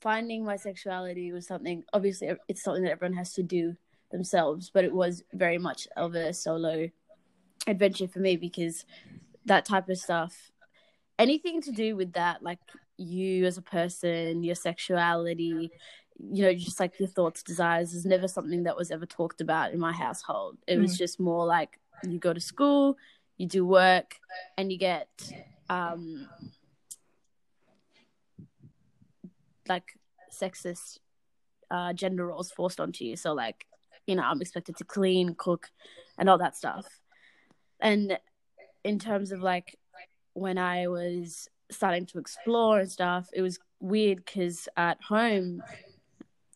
[0.00, 1.84] finding my sexuality was something.
[1.92, 3.76] Obviously, it's something that everyone has to do
[4.10, 6.88] themselves, but it was very much of a solo
[7.66, 8.84] adventure for me because
[9.44, 10.50] that type of stuff
[11.18, 12.58] anything to do with that like
[12.96, 15.70] you as a person your sexuality
[16.18, 19.72] you know just like your thoughts desires is never something that was ever talked about
[19.72, 20.98] in my household it was mm.
[20.98, 22.96] just more like you go to school
[23.36, 24.16] you do work
[24.56, 25.08] and you get
[25.70, 26.28] um
[29.68, 29.98] like
[30.32, 30.98] sexist
[31.70, 33.16] uh gender roles forced onto you.
[33.16, 33.66] So like
[34.06, 35.68] you know i'm expected to clean cook
[36.16, 36.86] and all that stuff.
[37.80, 38.18] And
[38.84, 39.78] in terms of like
[40.34, 45.62] when I was starting to explore and stuff, it was weird because at home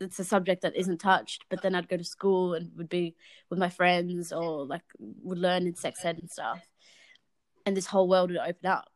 [0.00, 3.14] it's a subject that isn't touched, but then I'd go to school and would be
[3.50, 6.66] with my friends or like would learn in sex ed and stuff,
[7.66, 8.91] and this whole world would open up.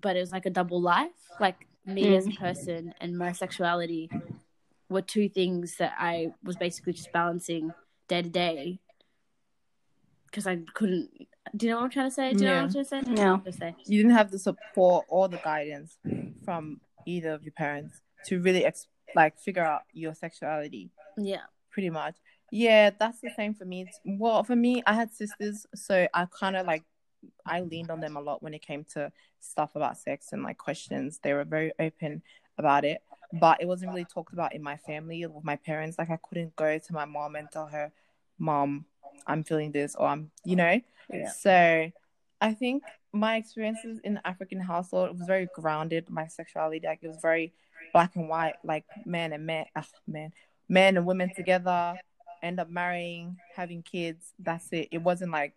[0.00, 2.16] But it was like a double life, like me mm.
[2.16, 4.10] as a person and my sexuality
[4.88, 7.72] were two things that I was basically just balancing
[8.08, 8.80] day to day
[10.26, 11.10] because I couldn't.
[11.56, 12.32] Do you know what I'm trying to say?
[12.32, 13.00] Do you know what I'm trying to say?
[13.12, 13.34] No.
[13.34, 13.76] I'm to say.
[13.86, 15.96] you didn't have the support or the guidance
[16.44, 20.90] from either of your parents to really ex- like figure out your sexuality.
[21.16, 21.42] Yeah.
[21.70, 22.16] pretty much.
[22.50, 23.82] Yeah, that's the same for me.
[23.82, 26.84] It's, well, for me, I had sisters, so I kind of like
[27.46, 30.58] I leaned on them a lot when it came to stuff about sex and like
[30.58, 31.18] questions.
[31.22, 32.22] They were very open
[32.58, 35.98] about it, but it wasn't really talked about in my family with my parents.
[35.98, 37.92] Like I couldn't go to my mom and tell her,
[38.38, 38.84] "Mom,
[39.26, 40.80] I'm feeling this," or "I'm," you know.
[41.12, 41.30] Yeah.
[41.30, 41.90] So,
[42.40, 42.82] I think
[43.12, 46.10] my experiences in the African household it was very grounded.
[46.10, 47.52] My sexuality, like it was very
[47.92, 50.32] black and white, like man and man, ah, man,
[50.68, 51.98] men and women together,
[52.42, 54.32] end up marrying, having kids.
[54.38, 54.88] That's it.
[54.90, 55.54] It wasn't like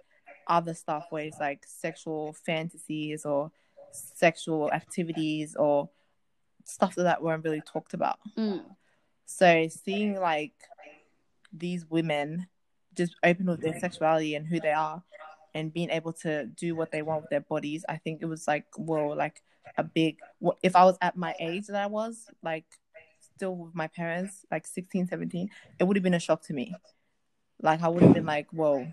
[0.47, 3.51] other stuff where it's like sexual fantasies or
[3.91, 5.89] sexual activities or
[6.65, 8.19] stuff that weren't really talked about.
[8.37, 8.63] Mm.
[9.25, 10.53] So seeing like
[11.53, 12.47] these women
[12.95, 15.03] just open with their sexuality and who they are
[15.53, 18.47] and being able to do what they want with their bodies, I think it was
[18.47, 19.41] like, whoa, like
[19.77, 20.17] a big,
[20.63, 22.65] if I was at my age that I was, like
[23.35, 26.75] still with my parents, like 16, 17, it would have been a shock to me.
[27.61, 28.87] Like I would have been like, whoa,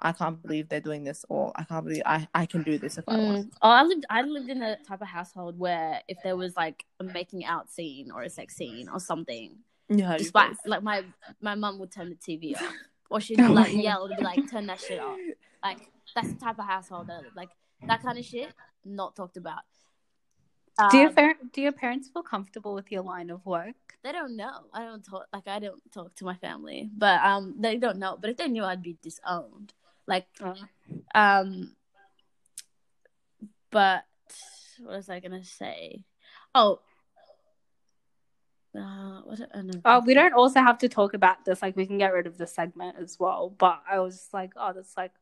[0.00, 2.98] I can't believe they're doing this or I can't believe I, I can do this
[2.98, 3.46] if I want.
[3.50, 3.52] Mm.
[3.62, 4.04] Oh, I lived.
[4.08, 7.70] I lived in a type of household where if there was like a making out
[7.70, 9.56] scene or a sex scene or something,
[9.88, 11.04] Yeah, despite like my
[11.40, 12.72] my mum would turn the TV off,
[13.10, 15.18] or she'd be like yell and be like turn that shit off.
[15.60, 17.48] Like that's the type of household that like
[17.88, 18.52] that kind of shit
[18.84, 19.62] not talked about.
[20.92, 23.74] Do your Um, par- do your parents feel comfortable with your line of work?
[24.04, 24.66] They don't know.
[24.72, 28.16] I don't talk like I don't talk to my family, but um, they don't know.
[28.20, 29.74] But if they knew, I'd be disowned.
[30.08, 30.54] Like Uh,
[31.14, 31.76] um,
[33.70, 34.04] but
[34.80, 36.02] what was I gonna say?
[36.54, 36.80] Oh,
[38.74, 39.40] uh, what?
[39.54, 41.62] I don't oh, we don't also have to talk about this.
[41.62, 43.54] Like, we can get rid of the segment as well.
[43.58, 45.12] But I was just like, oh, that's like,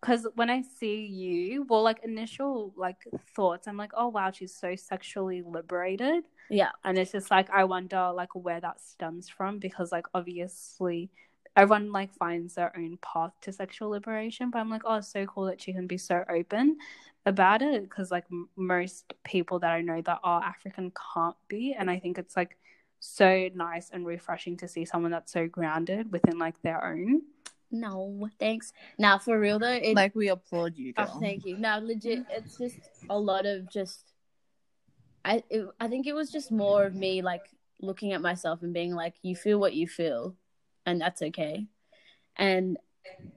[0.00, 4.54] because when I see you, well, like initial like thoughts, I'm like, oh wow, she's
[4.54, 6.24] so sexually liberated.
[6.50, 11.10] Yeah, and it's just like i wonder like where that stems from because like obviously
[11.58, 15.26] everyone like finds their own path to sexual liberation but i'm like oh it's so
[15.26, 16.76] cool that she can be so open
[17.26, 21.74] about it because like m- most people that i know that are african can't be
[21.78, 22.56] and i think it's like
[23.00, 27.22] so nice and refreshing to see someone that's so grounded within like their own
[27.70, 28.72] no, thanks.
[28.98, 31.12] Now for real though, it, like we applaud you, oh, girl.
[31.16, 31.58] Oh, thank you.
[31.58, 32.78] No, legit, it's just
[33.10, 34.12] a lot of just.
[35.24, 37.42] I it, I think it was just more of me like
[37.80, 40.34] looking at myself and being like, you feel what you feel,
[40.88, 41.66] and that's okay,
[42.36, 42.76] and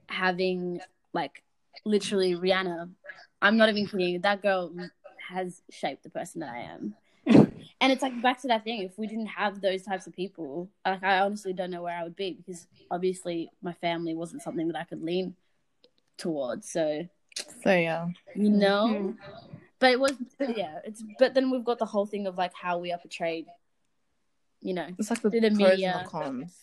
[0.08, 0.80] having
[1.12, 1.42] like
[1.84, 2.90] literally Rihanna.
[3.40, 4.20] I'm not even kidding.
[4.20, 4.72] That girl
[5.28, 6.94] has shaped the person that I am.
[7.80, 8.82] And it's like back to that thing.
[8.82, 12.04] If we didn't have those types of people, like I honestly don't know where I
[12.04, 15.34] would be because obviously my family wasn't something that I could lean
[16.16, 16.70] towards.
[16.70, 17.08] So
[17.64, 18.08] So yeah.
[18.36, 19.16] you know Mhm.
[19.80, 20.78] But it was yeah.
[20.84, 23.46] It's but then we've got the whole thing of like how we are portrayed.
[24.60, 25.92] You know, It's like the To the pros media.
[25.96, 26.54] and the cons.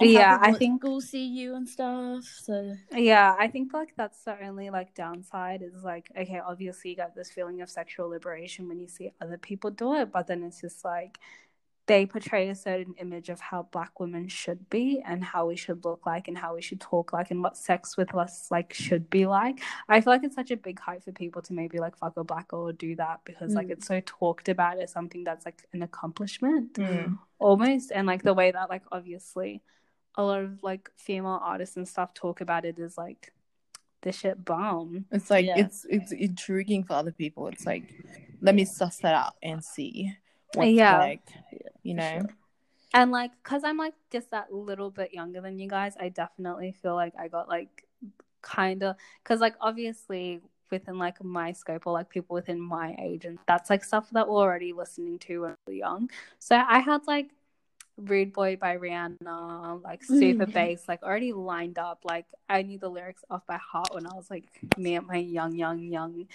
[0.00, 2.24] Yeah, I think we'll see you and stuff.
[2.24, 6.96] So Yeah, I think like that's the only like downside is like okay, obviously you
[6.96, 10.42] get this feeling of sexual liberation when you see other people do it, but then
[10.44, 11.18] it's just like
[11.86, 15.84] they portray a certain image of how black women should be and how we should
[15.84, 19.10] look like and how we should talk like and what sex with us like should
[19.10, 19.60] be like.
[19.88, 22.24] I feel like it's such a big hype for people to maybe like fuck a
[22.24, 23.72] black girl or do that because like Mm.
[23.72, 27.18] it's so talked about as something that's like an accomplishment Mm.
[27.38, 29.62] almost and like the way that like obviously
[30.16, 33.32] a lot of like female artists and stuff talk about it is like
[34.02, 35.58] this shit bomb It's like Yeah.
[35.58, 37.48] it's it's intriguing for other people.
[37.48, 37.84] It's like
[38.40, 40.12] let me suss that out and see
[40.54, 40.98] what's Yeah.
[40.98, 41.22] like,
[41.82, 42.26] you know.
[42.92, 46.70] and like because i'm like just that little bit younger than you guys i definitely
[46.80, 47.84] feel like i got like
[48.42, 53.24] kind of because like obviously within like my scope or like people within my age
[53.24, 57.00] and that's like stuff that we're already listening to when we're young so i had
[57.06, 57.30] like
[57.96, 62.00] rude boy by rihanna like super bass like already lined up.
[62.04, 64.44] Like i knew the lyrics off by heart when i was like
[64.76, 66.26] me at my young young young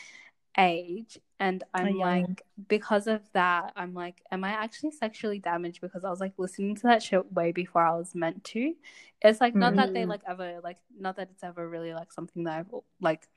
[0.58, 1.18] age.
[1.42, 2.00] And i'm young.
[2.00, 5.80] like because of that i'm like am i actually sexually damaged?
[5.82, 8.74] Because i was like listening to that shit way before i was meant to.
[9.22, 10.10] It's like not that they Mm.
[10.10, 13.28] like ever like not that it's ever really like something that i've like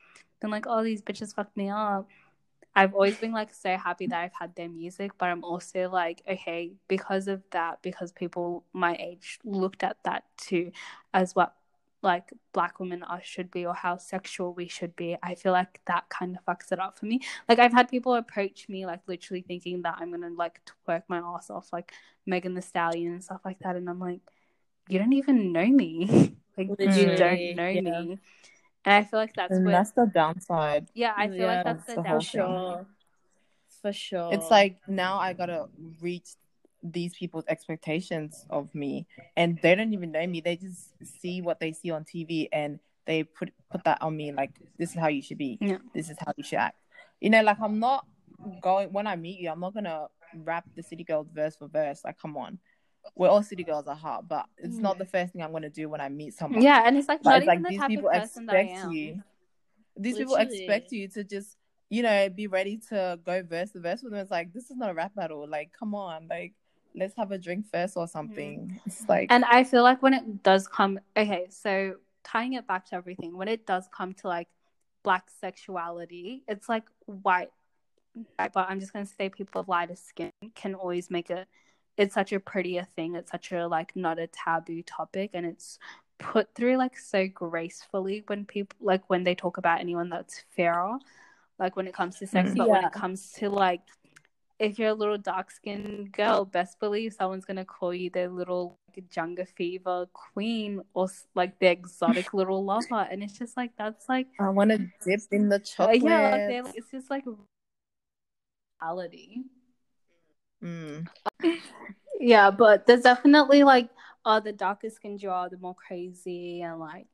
[0.41, 2.07] been like oh these bitches fucked me up
[2.75, 6.21] i've always been like so happy that i've had their music but i'm also like
[6.29, 10.71] okay because of that because people my age looked at that too
[11.13, 11.55] as what
[12.01, 15.79] like black women are should be or how sexual we should be i feel like
[15.87, 17.21] that kind of fucks it up for me.
[17.47, 21.19] Like i've had people approach me like literally thinking that i'm gonna like twerk my
[21.19, 21.93] ass off like
[22.25, 24.19] megan thee stallion and stuff like that and i'm like
[24.89, 26.37] you don't even know me.
[26.55, 27.81] Like you don't know yeah.
[27.81, 28.19] me
[28.85, 30.87] and i feel like that's and where that's the downside.
[30.93, 32.87] yeah i feel Yeah, like that's that's the the whole for downside sure,
[33.81, 34.29] for sure.
[34.33, 35.67] It's like now I gotta
[36.01, 36.29] reach
[36.81, 40.41] these people's expectations of me, and they don't even know me.
[40.41, 40.91] They just
[41.21, 44.31] see what they see on TV, and they put put that on me.
[44.31, 45.57] Like this is how you should be.
[45.61, 45.77] Yeah.
[45.93, 46.77] This is how you should act.
[47.19, 48.05] You know, like I'm not
[48.61, 49.49] going when I meet you.
[49.49, 50.07] I'm not gonna
[50.43, 52.01] rap the City Girls verse for verse.
[52.03, 52.59] Like, come on.
[53.15, 55.89] We're all City Girls at heart, but it's not the first thing I'm gonna do
[55.89, 56.61] when I meet someone.
[56.61, 58.45] yeah and it's like But not it's even like the these type people of person
[58.47, 59.23] that i expect am you.
[59.95, 60.57] These people Literally.
[60.65, 61.55] expect you to just,
[61.89, 64.21] you know, be ready to go verse to verse with them.
[64.21, 65.47] It's like this is not a rap battle.
[65.47, 66.53] Like, come on, like
[66.95, 68.79] let's have a drink first or something.
[68.85, 72.87] It's like And I feel like when it does come, okay, so tying it back
[72.87, 74.47] to everything, when it does come to like
[75.03, 77.51] black sexuality, it's like white,
[78.37, 81.47] but I'm just gonna say people of lighter skin can always make it.
[81.97, 83.15] It's such a prettier thing.
[83.15, 85.77] It's such a like not a taboo topic, and it's
[86.19, 90.97] put through like so gracefully when people like when they talk about anyone that's fairer,
[91.59, 92.57] like when it comes to sex, Mm.
[92.57, 93.81] but when it comes to like
[94.59, 98.77] if you're a little dark skinned girl, best believe someone's gonna call you their little
[98.95, 104.07] like, Jungle Fever queen or like their exotic little lover, and it's just like that's
[104.07, 106.03] like I want to dip in the uh, chocolate.
[106.03, 107.25] yeah, like they're, it's just like
[108.81, 109.43] reality.
[110.63, 111.07] Mm.
[112.19, 113.89] Yeah, but there's definitely like
[114.25, 117.07] oh the darker skinned you are, the more crazy and like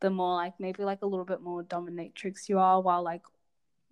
[0.00, 3.22] the more like maybe like a little bit more dominatrix you are, while like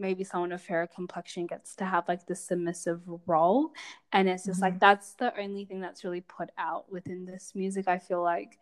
[0.00, 3.70] maybe someone of fairer complexion gets to have like the submissive role.
[4.12, 7.86] And it's just like that's the only thing that's really put out within this music.
[7.86, 8.58] I feel like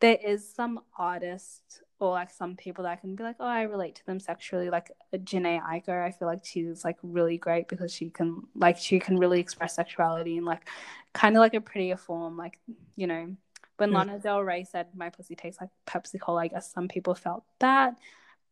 [0.00, 3.96] there is some artists or like some people that can be like, oh, I relate
[3.96, 4.70] to them sexually.
[4.70, 8.98] Like Jhené Aiko, I feel like she's like really great because she can like she
[8.98, 10.66] can really express sexuality in like
[11.12, 12.36] kind of like a prettier form.
[12.36, 12.58] Like
[12.96, 13.36] you know,
[13.76, 13.94] when Mm.
[13.94, 17.44] Lana Del Rey said my pussy tastes like Pepsi Cola, I guess some people felt
[17.60, 17.96] that.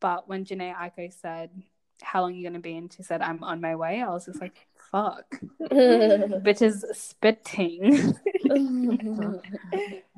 [0.01, 1.51] But when Jhené Aiko said,
[2.03, 4.27] "How long are you gonna be?" and she said, "I'm on my way," I was
[4.27, 8.15] just like, "Fuck, bitches spitting."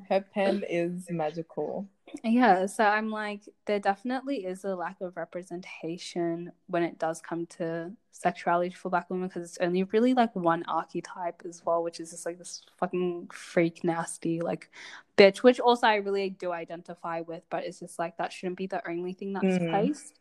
[0.09, 1.87] Her pen is magical.
[2.25, 7.47] Yeah, so I'm like, there definitely is a lack of representation when it does come
[7.59, 12.01] to sexuality for black women because it's only really like one archetype as well, which
[12.01, 14.70] is just like this fucking freak nasty like
[15.16, 18.66] bitch, which also I really do identify with, but it's just like that shouldn't be
[18.66, 19.70] the only thing that's Mm.
[19.70, 20.18] placed.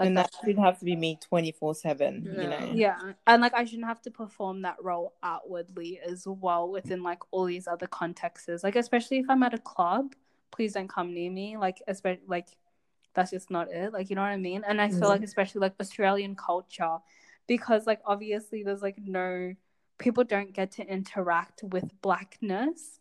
[0.00, 2.58] Like and that, that should have to be me 24 7, you know?
[2.72, 7.20] yeah, and like I shouldn't have to perform that role outwardly as well within like
[7.30, 8.64] all these other contexts.
[8.64, 10.14] Like especially if I'm at a club,
[10.50, 11.56] please don't come near me.
[11.56, 12.48] Like especially like
[13.14, 13.92] that's just not it.
[13.92, 14.64] Like you know what I mean?
[14.66, 15.08] And I feel Mhm.
[15.08, 16.98] like especially like Australian culture,
[17.46, 19.54] because like obviously there's like no
[19.98, 23.00] people don't get to interact with blackness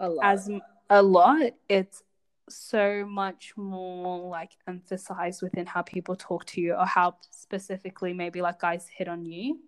[0.00, 0.24] a lot.
[0.24, 1.52] as m- a lot.
[1.68, 2.02] It's
[2.50, 8.42] so much more like emphasized within how people talk to you or how specifically maybe
[8.42, 9.58] like guys hit on you.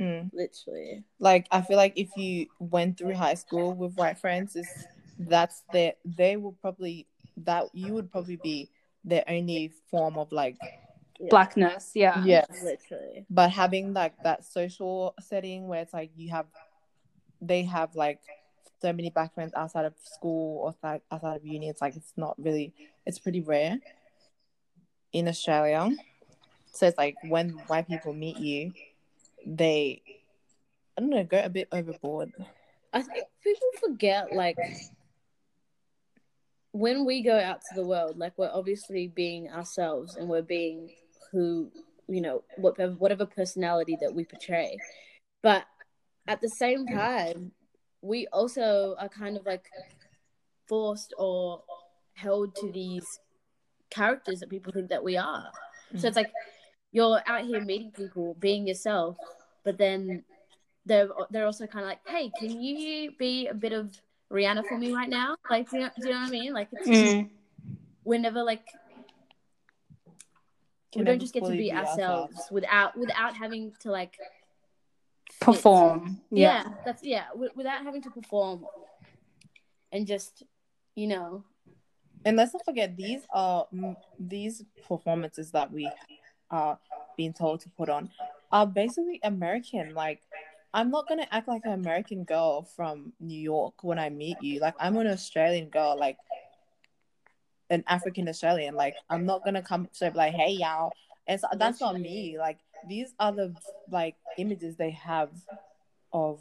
[0.00, 0.30] Mm.
[0.32, 1.04] Literally.
[1.18, 4.68] Like I feel like if you went through high school with white friends, is
[5.18, 7.06] that's their they will probably
[7.38, 8.70] that you would probably be
[9.04, 10.56] their only form of like
[11.20, 11.28] Yeah.
[11.28, 12.24] Blackness, yeah.
[12.24, 12.48] yes.
[12.64, 13.26] Literally.
[13.28, 16.46] But having like that social setting where it's like you have
[17.42, 18.20] they have like
[18.80, 22.12] so many black friends outside of school or like outside of uni, it's like it's
[22.16, 22.72] not really
[23.06, 23.78] it's pretty rare
[25.12, 25.90] in Australia.
[26.72, 28.72] So it's like when white people meet you,
[29.46, 30.02] they
[30.96, 32.32] I don't know, go a bit overboard.
[32.92, 34.58] I think people forget like
[36.72, 40.90] when we go out to the world, like we're obviously being ourselves and we're being
[41.32, 41.70] who
[42.08, 44.76] you know whatever whatever personality that we portray,
[45.42, 45.64] but
[46.26, 47.52] at the same time,
[48.02, 49.64] we also are kind of like
[50.66, 51.62] forced or
[52.14, 53.20] held to these
[53.90, 55.50] characters that people think that we are.
[55.96, 56.32] So it's like
[56.92, 59.16] you're out here meeting people, being yourself,
[59.64, 60.22] but then
[60.86, 64.00] they're they're also kind of like, hey, can you be a bit of
[64.32, 65.36] Rihanna for me right now?
[65.50, 66.52] Like, do you know, do you know what I mean?
[66.52, 67.30] Like, it's just, Mm.
[68.04, 68.62] we're never like
[70.96, 72.50] we don't just get to be be ourselves ourselves.
[72.50, 74.26] without without having to like fit.
[75.40, 76.20] Perform.
[76.30, 76.64] Yeah.
[76.64, 76.72] Yeah.
[76.84, 78.66] that's yeah, wi- without having to perform
[79.92, 80.42] and just
[80.96, 81.44] you know,
[82.24, 83.66] And let's not forget these are
[84.18, 85.90] these performances that we
[86.50, 86.78] are
[87.16, 88.10] being told to put on
[88.52, 89.94] are basically American.
[89.94, 90.20] Like
[90.74, 94.60] I'm not gonna act like an American girl from New York when I meet you.
[94.60, 96.18] Like I'm an Australian girl, like
[97.70, 98.74] an African Australian.
[98.74, 100.92] Like I'm not gonna come to like, hey y'all.
[101.26, 102.36] And so that's not me.
[102.38, 102.58] Like
[102.88, 103.54] these are the
[103.90, 105.30] like images they have
[106.12, 106.40] of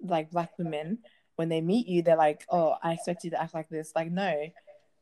[0.00, 0.98] like black women
[1.36, 2.02] when they meet you.
[2.02, 3.92] They're like, oh, I expect you to act like this.
[3.94, 4.46] Like no,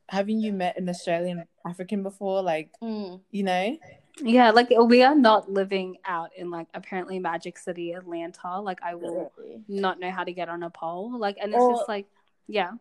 [0.08, 2.42] haven't you met an Australian African before?
[2.42, 3.76] Like mm, you know,
[4.20, 8.60] Yeah, like we are not living out in like apparently Magic City, Atlanta.
[8.60, 9.62] Like I will literally.
[9.68, 11.18] not know how to get on a pole.
[11.18, 12.06] Like and it's Or- just like
[12.46, 12.72] yeah.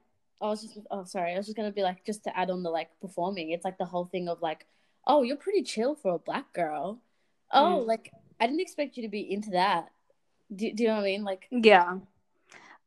[0.41, 2.63] I was just oh sorry, I was just gonna be like just to add on
[2.63, 3.51] the like performing.
[3.51, 4.65] It's like the whole thing of like,
[5.05, 6.99] oh, you're pretty chill for a black girl.
[7.53, 7.87] Oh, Mm.
[7.87, 9.91] like I didn't expect you to be into that.
[10.53, 11.23] Do, do you know what I mean?
[11.23, 11.99] Like, Yeah.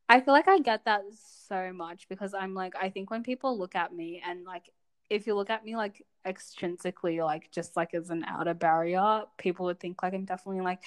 [0.09, 1.03] I feel like I get that
[1.49, 4.71] so much because I'm like, I think when people look at me and like,
[5.11, 9.67] if you look at me like extrinsically, like just like as an outer barrier, people
[9.67, 10.81] would think like I'm definitely like,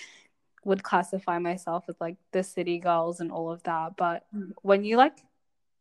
[0.65, 3.95] would classify myself as like the city girls and all of that.
[3.97, 4.53] But Mm.
[4.61, 5.17] when you like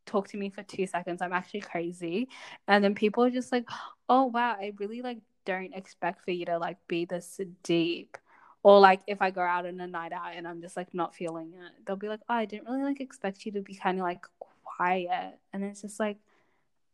[0.07, 2.29] talk to me for two seconds, I'm actually crazy.
[2.69, 3.67] And then people are just like,
[4.09, 8.19] oh, wow, I really like don't expect for you to like be this deep
[8.67, 11.15] or like if I go out on a night out and I'm just like not
[11.15, 13.97] feeling it, they'll be like, oh, I didn't really like expect you to be kind
[13.97, 14.27] of like
[14.65, 15.39] quiet.
[15.53, 16.17] And it's just like,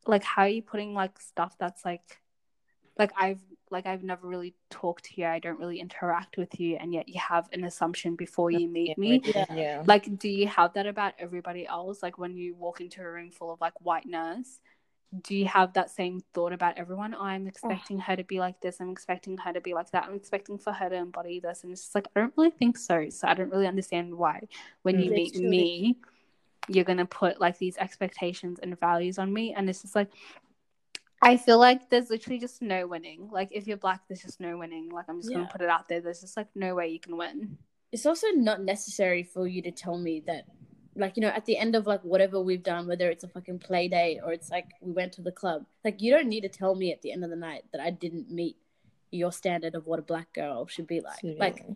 [0.06, 2.20] like how are you putting like stuff that's like,
[2.98, 3.40] like I've
[3.70, 5.26] like I've never really talked to you.
[5.26, 8.98] I don't really interact with you, and yet you have an assumption before you meet
[8.98, 9.22] me.
[9.24, 9.46] Yeah.
[9.54, 9.82] yeah.
[9.86, 12.02] Like, do you have that about everybody else?
[12.02, 14.60] Like when you walk into a room full of like white whiteness,
[15.20, 17.14] do you have that same thought about everyone?
[17.14, 18.80] I'm expecting her to be like this.
[18.80, 20.04] I'm expecting her to be like that.
[20.04, 21.62] I'm expecting for her to embody this.
[21.62, 23.10] And it's just like, I don't really think so.
[23.10, 24.48] So I don't really understand why
[24.82, 25.14] when you mm.
[25.14, 25.50] meet Literally.
[25.50, 25.96] me,
[26.68, 29.52] you're going to put like these expectations and values on me.
[29.52, 30.08] And it's just like,
[31.20, 33.28] I feel like there's literally just no winning.
[33.30, 34.88] Like if you're black, there's just no winning.
[34.88, 35.38] Like I'm just Yeah.
[35.38, 36.00] gonna put it out there.
[36.00, 37.58] There's just like no way you can win.
[37.92, 40.46] it's also not necessary for you to tell me that
[40.96, 43.58] like you know at the end of like whatever we've done whether it's a fucking
[43.58, 46.48] play date or it's like we went to the club like you don't need to
[46.48, 48.56] tell me at the end of the night that i didn't meet
[49.12, 51.18] your standard of what a black girl should be like.
[51.22, 51.66] Like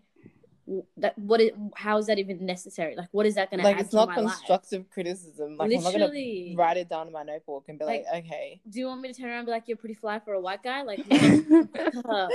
[0.67, 2.97] w- that what is how is that even necessary?
[2.97, 4.33] Like what is that gonna like it's not my life?
[4.37, 5.57] constructive criticism.
[5.59, 6.55] Like I'm not gonna literally.
[6.57, 8.61] write it down in my notebook and be like, Like- okay.
[8.69, 10.41] do you want me to turn around and be like you're pretty fly for a
[10.41, 10.83] white guy?
[10.83, 12.29] Like oh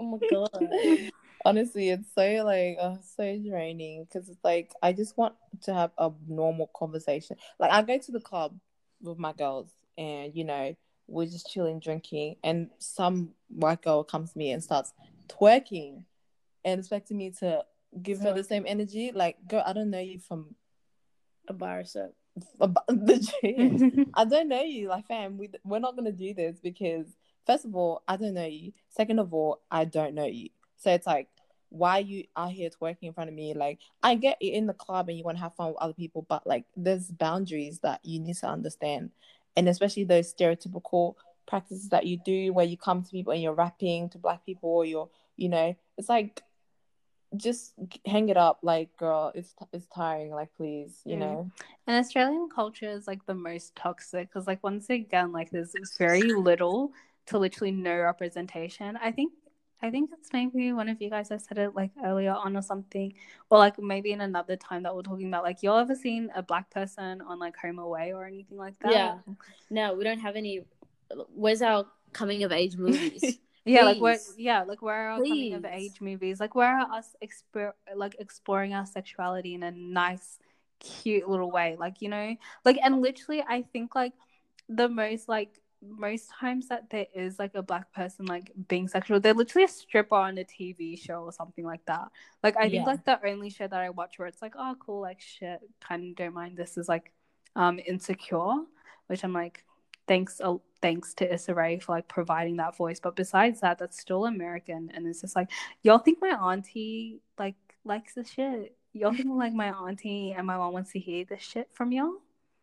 [0.00, 1.10] my god
[1.44, 5.90] Honestly, it's so like uh, so draining because it's like I just want to have
[5.98, 7.36] a normal conversation.
[7.58, 8.58] Like I go to the club
[9.00, 10.74] with my girls, and you know
[11.06, 14.92] we're just chilling, drinking, and some white girl comes to me and starts
[15.28, 16.04] twerking,
[16.64, 17.64] and expecting me to
[18.02, 19.12] give her the same energy.
[19.12, 20.54] Like, girl, I don't know you from
[21.48, 22.14] a bar soap
[22.60, 24.06] ab- the gym.
[24.14, 25.38] I don't know you, like fam.
[25.38, 27.06] We we're not gonna do this because
[27.46, 28.72] first of all, I don't know you.
[28.88, 30.48] Second of all, I don't know you.
[30.80, 31.28] So it's like,
[31.68, 33.54] why you out here twerking in front of me?
[33.54, 35.92] Like, I get it in the club and you want to have fun with other
[35.94, 39.10] people, but like, there's boundaries that you need to understand,
[39.56, 41.14] and especially those stereotypical
[41.46, 44.68] practices that you do where you come to people and you're rapping to black people
[44.70, 46.42] or you're, you know, it's like.
[47.36, 47.74] just
[48.04, 49.30] hang it up, like girl.
[49.34, 50.32] It's it's tiring.
[50.32, 51.20] Like please, you Mm.
[51.20, 51.50] know.
[51.86, 56.32] And Australian culture is like the most toxic because, like, once again, like there's very
[56.32, 56.92] little
[57.26, 58.96] to literally no representation.
[59.00, 59.32] I think,
[59.82, 62.62] I think it's maybe one of you guys that said it like earlier on or
[62.62, 63.14] something,
[63.48, 65.42] or like maybe in another time that we're talking about.
[65.42, 68.92] Like, y'all ever seen a black person on like Home Away or anything like that?
[68.92, 69.18] Yeah.
[69.70, 70.60] No, we don't have any.
[71.34, 73.38] Where's our coming of age movies?
[73.66, 76.40] Yeah, like where, yeah, like where are our coming of age movies?
[76.40, 80.38] Like where are us explore, like exploring our sexuality in a nice,
[80.80, 81.76] cute little way?
[81.78, 84.14] Like you know, like and literally, I think like
[84.68, 89.20] the most like most times that there is like a black person like being sexual,
[89.20, 92.08] they're literally a stripper on a TV show or something like that.
[92.42, 95.00] Like I think like the only show that I watch where it's like, oh cool,
[95.00, 97.12] like shit, kind of don't mind this is like
[97.56, 98.56] um insecure,
[99.06, 99.64] which I'm like,
[100.06, 103.00] thanks uh, thanks to Issa Rae for like providing that voice.
[103.00, 105.50] But besides that, that's still American, and it's just like
[105.82, 108.76] y'all think my auntie like likes this shit.
[108.92, 112.14] Y'all think like my auntie and my mom wants to hear this shit from y'all?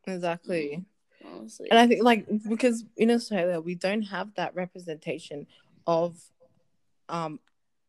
[0.06, 0.84] Exactly.
[1.26, 1.70] Honestly.
[1.70, 5.48] And I think like because in Australia we don't have that representation
[5.86, 6.16] of
[7.10, 7.40] um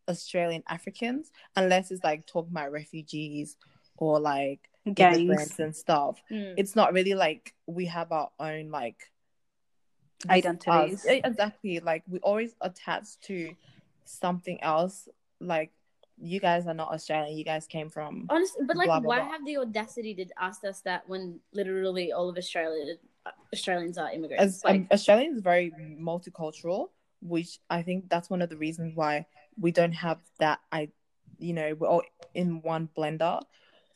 [0.09, 3.57] Australian Africans unless it's like talking about refugees
[3.97, 4.61] or like
[4.95, 5.19] Gangs.
[5.19, 6.23] immigrants and stuff.
[6.31, 6.55] Mm.
[6.57, 9.11] It's not really like we have our own like
[10.29, 11.05] Identities.
[11.05, 11.07] us.
[11.07, 11.81] Exactly.
[11.81, 13.55] Like we always attach to
[14.05, 15.09] something else.
[15.41, 15.71] Like
[16.21, 17.37] you guys are not Australian.
[17.37, 19.31] You guys came from Honestly, but like, blah, blah, why blah.
[19.31, 22.97] have the audacity to ask us that when literally all of Australia
[23.53, 24.43] Australians are immigrants?
[24.43, 26.89] as like, um, Australia is very multicultural,
[27.21, 29.27] which I think that's one of the reasons why
[29.61, 30.61] we don't have that.
[30.71, 30.91] I,
[31.39, 32.03] you know, we're all
[32.35, 33.41] in one blender,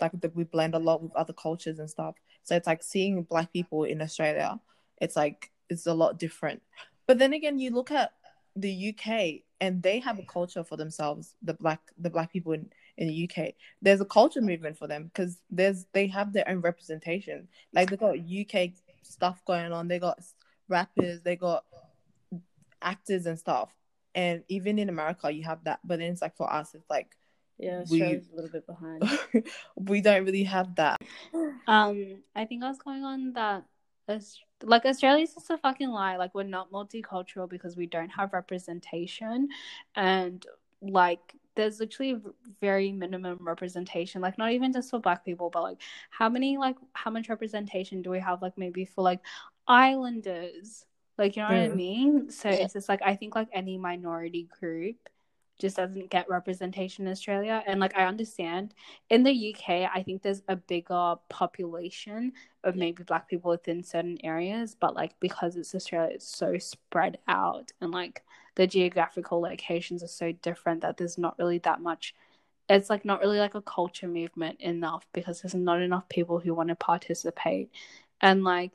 [0.00, 2.14] like we blend a lot with other cultures and stuff.
[2.42, 4.60] So it's like seeing black people in Australia.
[5.00, 6.62] It's like it's a lot different.
[7.06, 8.12] But then again, you look at
[8.56, 11.34] the UK and they have a culture for themselves.
[11.42, 15.04] The black the black people in in the UK, there's a culture movement for them
[15.04, 17.48] because there's they have their own representation.
[17.72, 18.72] Like they got UK
[19.02, 19.88] stuff going on.
[19.88, 20.18] They got
[20.68, 21.22] rappers.
[21.22, 21.64] They got
[22.80, 23.70] actors and stuff.
[24.14, 25.80] And even in America, you have that.
[25.84, 27.16] But then it's like for us, it's like
[27.58, 29.02] yeah, we- a little bit behind.
[29.76, 31.00] we don't really have that.
[31.68, 33.64] Um, I think I was going on that.
[34.64, 36.16] Like Australia's just a fucking lie.
[36.16, 39.48] Like we're not multicultural because we don't have representation,
[39.94, 40.44] and
[40.82, 42.16] like there's literally
[42.60, 44.20] very minimum representation.
[44.20, 45.80] Like not even just for Black people, but like
[46.10, 48.42] how many like how much representation do we have?
[48.42, 49.20] Like maybe for like
[49.66, 50.86] Islanders.
[51.18, 51.76] Like you know what I Mm.
[51.76, 52.30] mean?
[52.30, 52.64] So Yeah.
[52.64, 54.96] it's just like I think like any minority group
[55.58, 57.62] just doesn't get representation in Australia.
[57.66, 58.74] And like I understand
[59.10, 62.32] in the UK, I think there's a bigger population
[62.64, 67.18] of maybe black people within certain areas, but like because it's Australia, it's so spread
[67.28, 68.22] out and like
[68.54, 72.14] the geographical locations are so different that there's not really that much.
[72.68, 76.54] It's like not really like a culture movement enough because there's not enough people who
[76.54, 77.70] want to participate.
[78.20, 78.72] And like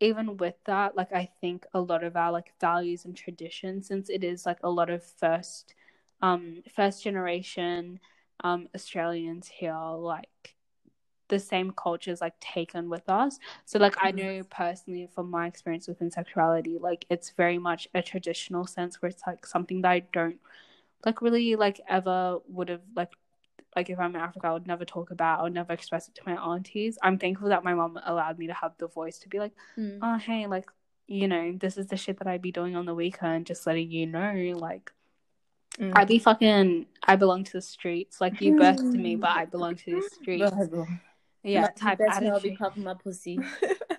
[0.00, 4.08] even with that, like I think a lot of our like values and traditions, since
[4.10, 5.74] it is like a lot of first
[6.22, 7.98] um first generation
[8.42, 10.53] um Australians here like
[11.28, 13.38] the same cultures like taken with us.
[13.64, 18.02] So like I know personally from my experience within sexuality, like it's very much a
[18.02, 20.38] traditional sense where it's like something that I don't
[21.04, 23.12] like really like ever would have like
[23.76, 26.14] like if I'm in Africa I would never talk about, I would never express it
[26.16, 26.98] to my aunties.
[27.02, 29.98] I'm thankful that my mom allowed me to have the voice to be like, Mm.
[30.02, 30.66] oh hey, like,
[31.06, 33.90] you know, this is the shit that I'd be doing on the weekend, just letting
[33.90, 34.92] you know, like
[35.78, 35.92] Mm.
[35.96, 38.20] I'd be fucking I belong to the streets.
[38.20, 40.52] Like you birthed me, but I belong to the streets.
[41.44, 42.58] Yeah, Like, you type better not be attitude.
[42.58, 43.38] popping my pussy.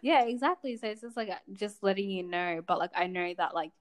[0.02, 0.78] Yeah, exactly.
[0.78, 2.62] So it's just like uh, just letting you know.
[2.68, 3.72] But like I know that like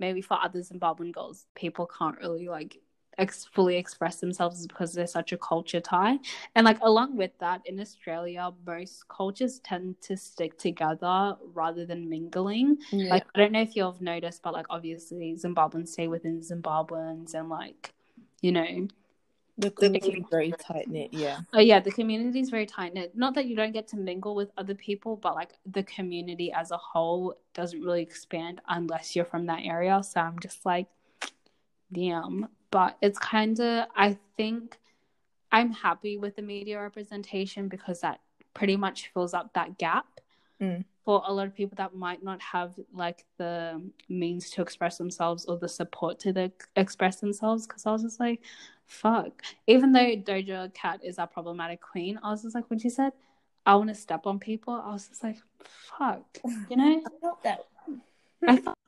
[0.00, 2.78] maybe for other Zimbabwean girls, people can't really like
[3.16, 6.18] ex- fully express themselves because there's such a culture tie.
[6.56, 12.08] And like along with that, in Australia, most cultures tend to stick together rather than
[12.08, 12.78] mingling.
[12.90, 13.10] Yeah.
[13.10, 17.48] Like I don't know if you've noticed, but like obviously Zimbabweans stay within Zimbabweans, and
[17.48, 17.94] like
[18.40, 18.88] you know
[19.58, 21.12] the community is very tight knit.
[21.12, 21.40] Yeah.
[21.52, 23.16] Oh yeah, the community is very tight knit.
[23.16, 26.70] Not that you don't get to mingle with other people, but like the community as
[26.70, 30.00] a whole doesn't really expand unless you're from that area.
[30.02, 30.86] So I'm just like,
[31.92, 32.48] damn.
[32.70, 34.78] But it's kind of, I think,
[35.50, 38.20] I'm happy with the media representation because that
[38.54, 40.06] pretty much fills up that gap
[40.60, 40.84] Mm.
[41.04, 45.44] for a lot of people that might not have like the means to express themselves
[45.44, 47.64] or the support to the, express themselves.
[47.64, 48.40] Because I was just like,
[48.88, 49.42] fuck.
[49.66, 53.12] Even though Doja Cat is our problematic queen, I was just like, when she said,
[53.64, 56.24] I want to step on people, I was just like, fuck.
[56.68, 57.02] You know?
[57.06, 57.60] I felt that.
[58.46, 58.78] I thought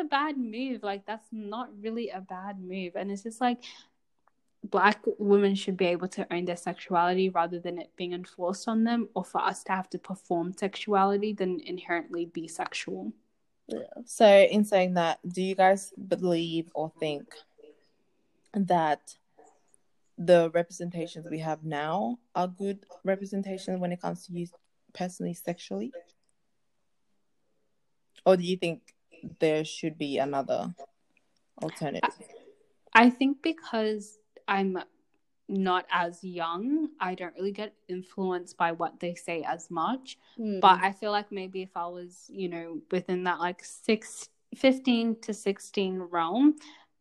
[0.00, 0.82] a bad move.
[0.82, 2.92] Like that's not really a bad move.
[2.96, 3.62] And it's just like
[4.62, 8.84] black women should be able to own their sexuality rather than it being enforced on
[8.84, 13.12] them or for us to have to perform sexuality than inherently be sexual.
[13.68, 13.78] Yeah.
[14.04, 17.24] So, in saying that, do you guys believe or think
[18.54, 19.16] that
[20.16, 24.46] the representations we have now are good representations when it comes to you
[24.92, 25.92] personally sexually?
[28.24, 28.94] Or do you think
[29.40, 30.74] there should be another
[31.62, 32.10] alternative?
[32.92, 34.78] I think because I'm
[35.48, 40.16] not as young, I don't really get influenced by what they say as much.
[40.36, 40.60] Hmm.
[40.60, 45.20] But I feel like maybe if I was, you know, within that like six, 15
[45.22, 46.54] to 16 realm,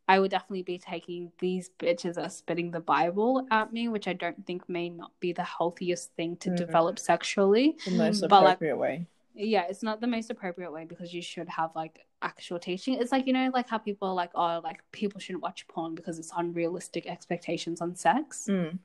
[0.08, 4.14] I would definitely be taking these bitches are spitting the Bible at me, which I
[4.14, 6.58] don't think may not be the healthiest thing to Mhm.
[6.58, 7.78] develop sexually.
[7.86, 9.08] The most But, like, way.
[9.36, 12.95] Yeah, it's not the most appropriate way because you should have like actual teaching.
[12.95, 15.95] It's like, you know, like how people are like, oh, like people shouldn't watch porn
[15.95, 18.47] because it's unrealistic expectations on sex.
[18.49, 18.78] Mm.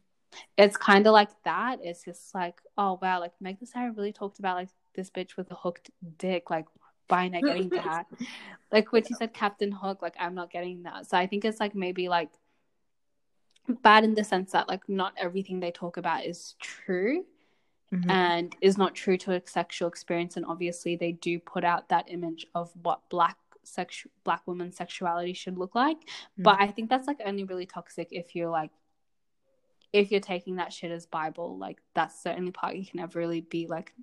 [0.57, 1.81] It's kind of like that.
[1.83, 5.51] It's just like, oh, wow, like Meg Stallion really talked about like this bitch with
[5.51, 6.49] a hooked dick.
[6.51, 6.66] Like,
[7.09, 8.06] why am I getting that?
[8.72, 11.09] like when she said Captain Hook, like I'm not getting that.
[11.09, 12.30] So I think it's like maybe like
[13.82, 17.24] bad in the sense that like not everything they talk about is true
[17.92, 18.11] Mhm.
[18.11, 22.04] and is not true to a sexual experience and obviously they do put out that
[22.11, 25.96] image of what black sex black women's sexuality should look like
[26.36, 28.70] but i think that's like only really toxic if you're like
[29.94, 33.18] if you're taking that shit as bible like that's the only part you can ever
[33.18, 33.94] really be like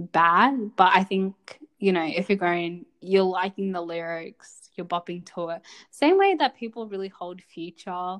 [0.00, 5.24] bad but i think you know if you're going you're liking the lyrics you're bopping
[5.24, 8.18] to it same way that people really hold future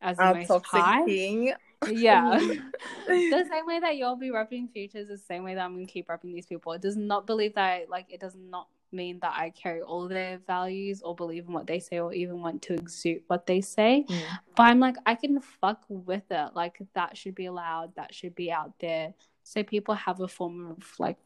[0.00, 1.52] as the Our most toxic high king.
[1.90, 2.38] yeah
[3.08, 5.86] the same way that you'll be repping futures is the same way that I'm gonna
[5.86, 6.72] keep repping these people.
[6.72, 10.38] It does not believe that like it does not mean that I carry all their
[10.46, 14.04] values or believe in what they say or even want to exude what they say.
[14.08, 14.20] Mm.
[14.56, 16.50] But I'm like I can fuck with it.
[16.54, 19.14] Like that should be allowed, that should be out there.
[19.44, 21.16] So people have a form of like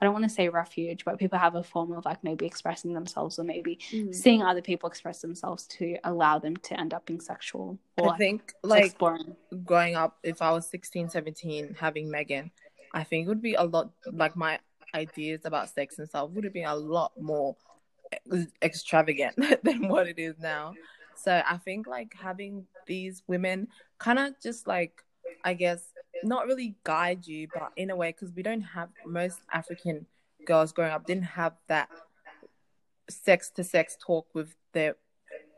[0.00, 2.92] I don't want to say refuge, but people have a form of like maybe expressing
[2.92, 4.14] themselves or maybe Mm.
[4.14, 8.18] seeing other people express themselves to allow them to end up being sexual or I
[8.18, 9.36] think like exploring.
[9.64, 12.50] growing up, if I was 16, 17, having Megan,
[12.92, 14.58] I think it would be a lot like my
[14.94, 17.56] ideas about sex and stuff would have been a lot more
[18.62, 20.74] extravagant than what it is now.
[21.14, 25.02] So I think like having these women kind of just like,
[25.44, 25.82] I guess,
[26.24, 30.06] not really guide you, but in a way, because we don't have most African
[30.46, 31.88] girls growing up didn't have that
[33.10, 34.96] sex to sex talk with their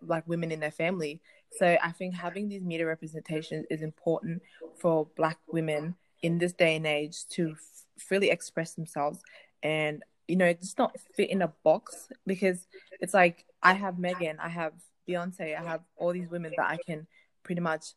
[0.02, 1.20] like women in their family.
[1.52, 4.42] So I think having these media representations is important
[4.76, 9.20] for Black women in this day and age to f- freely express themselves
[9.62, 12.66] and you know just not fit in a box because
[13.00, 14.72] it's like I have Megan, I have
[15.08, 17.06] Beyonce, I have all these women that I can
[17.42, 17.94] pretty much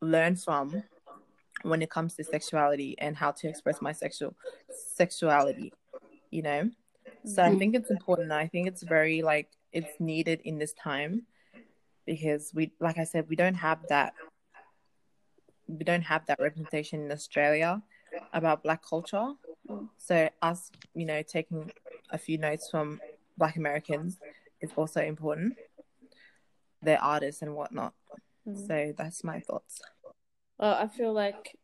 [0.00, 0.82] learn from
[1.62, 4.34] when it comes to sexuality and how to express my sexual
[4.70, 5.72] sexuality,
[6.30, 6.70] you know.
[7.24, 7.58] So I mm-hmm.
[7.58, 8.32] think it's important.
[8.32, 11.26] I think it's very like it's needed in this time
[12.06, 14.14] because we like I said we don't have that
[15.66, 17.82] we don't have that representation in Australia
[18.32, 19.32] about black culture.
[19.98, 21.70] So us, you know, taking
[22.10, 23.00] a few notes from
[23.36, 24.18] black Americans
[24.62, 25.56] is also important.
[26.82, 27.92] They're artists and whatnot.
[28.48, 28.66] Mm-hmm.
[28.66, 29.80] So that's my thoughts.
[30.58, 31.56] Well, I feel like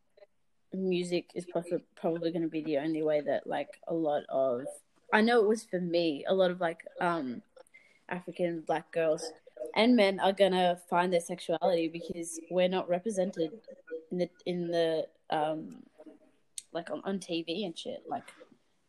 [0.72, 4.62] music is prof- probably going to be the only way that like a lot of
[5.12, 7.42] I know it was for me a lot of like um
[8.08, 9.32] African black girls
[9.76, 13.52] and men are going to find their sexuality because we're not represented
[14.10, 15.82] in the in the um
[16.72, 18.24] like on, on TV and shit like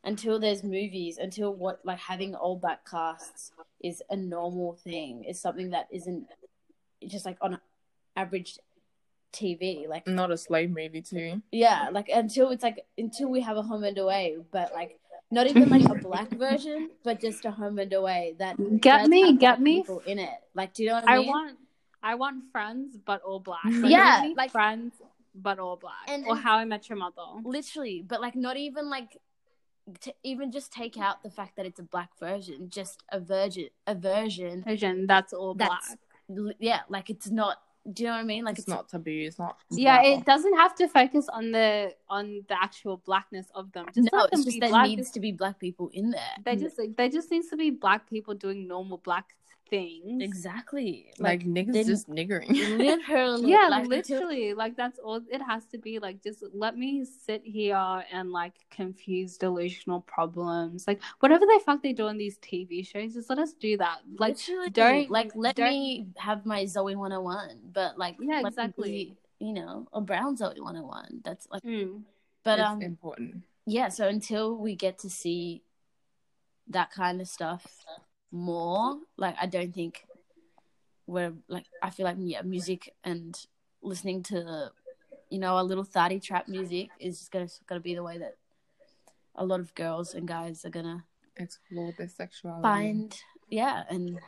[0.04, 3.52] until there's movies until what like having all black casts
[3.84, 6.28] is a normal thing is something that isn't
[7.08, 7.60] just like on
[8.16, 8.58] average
[9.36, 11.42] TV like Not a slave movie too.
[11.52, 15.00] yeah, like until it's like until we have a home and away, but like
[15.32, 19.36] not even like a black version, but just a home and away that Get me,
[19.38, 19.82] get me.
[19.82, 20.38] people in it.
[20.54, 21.28] Like, do you know what I I mean?
[21.28, 21.58] want
[22.12, 23.62] I want friends but all black.
[23.96, 24.94] Yeah, like- friends
[25.34, 26.06] but all black.
[26.08, 27.24] And- or and- how I met your mother.
[27.44, 29.18] literally, but like not even like
[30.02, 33.70] to even just take out the fact that it's a black version, just a virgin,
[33.86, 34.64] a version.
[34.64, 35.84] Vision, that's all black.
[36.30, 37.58] li- yeah, like it's not.
[37.94, 38.44] Do you know what I mean?
[38.44, 39.12] Like It's not taboo.
[39.12, 39.58] It's not.
[39.70, 40.14] Yeah, wow.
[40.14, 43.86] it doesn't have to focus on the on the actual blackness of them.
[43.94, 44.88] Just no, let them it's just there black.
[44.88, 46.22] needs to be black people in there.
[46.44, 49.36] They just there just needs to be black people doing normal black
[49.70, 50.22] things.
[50.22, 51.08] Exactly.
[51.20, 52.50] Like, niggas they- just niggering.
[52.78, 53.50] literally.
[53.56, 54.54] Yeah, like, literally.
[54.54, 56.00] Like that's all it has to be.
[56.00, 60.88] Like just let me sit here and like confuse delusional problems.
[60.88, 64.00] Like whatever the fuck they do on these TV shows, just let us do that.
[64.18, 68.44] Like Literally, don't- like let don't- me have my Zoe 101, but like Yeah, let
[68.44, 69.18] me exactly.
[69.40, 71.22] you know, a brown Zoe 101.
[71.24, 72.02] That's like, mm,
[72.44, 73.44] but it's um, important.
[73.66, 73.90] yeah.
[73.90, 75.64] So until we get to see
[76.68, 77.86] that kind of stuff
[78.32, 80.06] more, like I don't think
[81.08, 83.40] we're like I feel like yeah, music and
[83.82, 84.72] listening to
[85.30, 88.38] you know a little thotty trap music is just gonna gonna be the way that
[89.36, 91.04] a lot of girls and guys are gonna
[91.38, 92.62] Explore their sexuality.
[92.64, 93.18] find
[93.50, 94.20] yeah and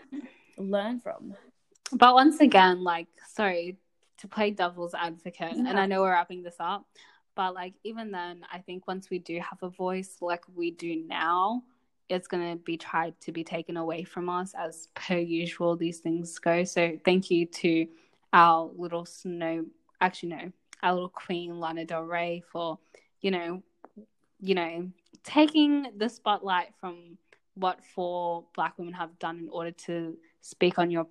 [0.58, 1.36] learn from.
[1.94, 3.78] But once again, like, sorry
[4.18, 6.86] to play devil's advocate, and I know we're wrapping this up,
[7.36, 11.04] but like, even then, I think once we do have a voice like we do
[11.08, 11.64] now,
[12.10, 16.00] it's going to be tried to be taken away from us as per usual, these
[16.00, 16.64] things go.
[16.64, 17.88] So, thank you to
[18.34, 19.66] our little snow,
[20.02, 20.52] actually, no,
[20.84, 22.80] our little queen, Lana Del Rey, for,
[23.22, 23.64] you know,
[24.40, 24.90] you know,
[25.24, 27.18] taking the spotlight from
[27.56, 31.08] what four black women have done in order to speak on your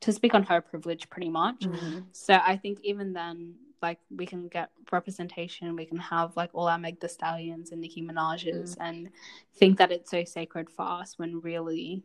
[0.00, 1.98] to speak on her privilege pretty much Mm-hmm.
[2.12, 3.54] so i think even then
[3.88, 7.80] like we can get representation we can have like all our meg the stallions and
[7.80, 8.86] nicki minaj's mm.
[8.86, 9.10] and
[9.58, 12.02] think that it's so sacred for us when really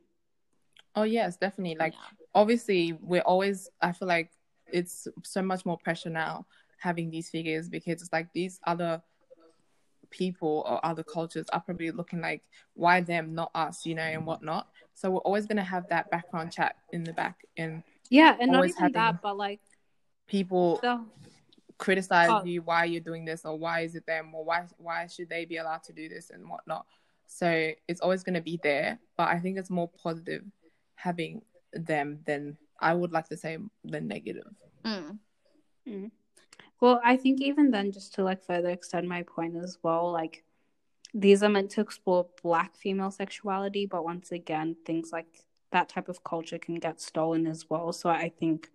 [0.96, 1.76] Oh yes, definitely.
[1.80, 2.18] Like Yeah.
[2.36, 4.32] obviously we're always I feel like
[4.72, 6.46] it's so much more pressure now
[6.78, 9.02] having these figures because it's like these other
[10.10, 12.42] people or other cultures are probably looking like
[12.74, 16.10] why them not us you know and whatnot so we're always going to have that
[16.10, 19.60] background chat in the back and yeah and not even that but like
[20.28, 21.00] people the
[21.80, 22.44] criticize Oh.
[22.46, 25.46] you why you're doing this or why is it them or why why should they
[25.46, 26.86] be allowed to do this and whatnot
[27.26, 30.44] so it's always going to be there but i think it's more positive
[30.96, 31.42] having
[31.74, 34.48] them than i would like to say than negative
[35.88, 36.12] Mm.
[36.82, 40.44] Well, I think even then, just to like further extend my point as well, like
[41.14, 46.10] these are meant to explore black female sexuality, but once again, things like that type
[46.10, 47.92] of culture can get stolen as well.
[47.92, 48.70] So I think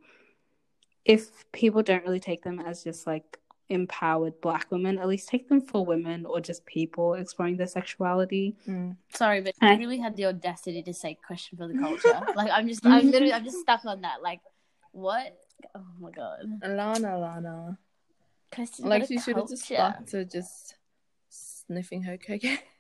[1.05, 3.39] if people don't really take them as just like
[3.69, 8.57] empowered black women, at least take them for women or just people exploring their sexuality.
[8.69, 8.97] Mm.
[9.13, 9.73] Sorry, but I...
[9.73, 12.21] you really had the audacity to say question for the culture.
[12.37, 14.23] like I'm just, I'm literally, I'm just stuck on that.
[14.23, 14.41] Like,
[14.93, 15.37] what?
[15.75, 16.41] Oh my god.
[16.63, 17.79] lana lana
[18.53, 19.95] Question like for she should have just culture.
[19.95, 20.77] stuck to just
[21.29, 22.59] sniffing her cocaine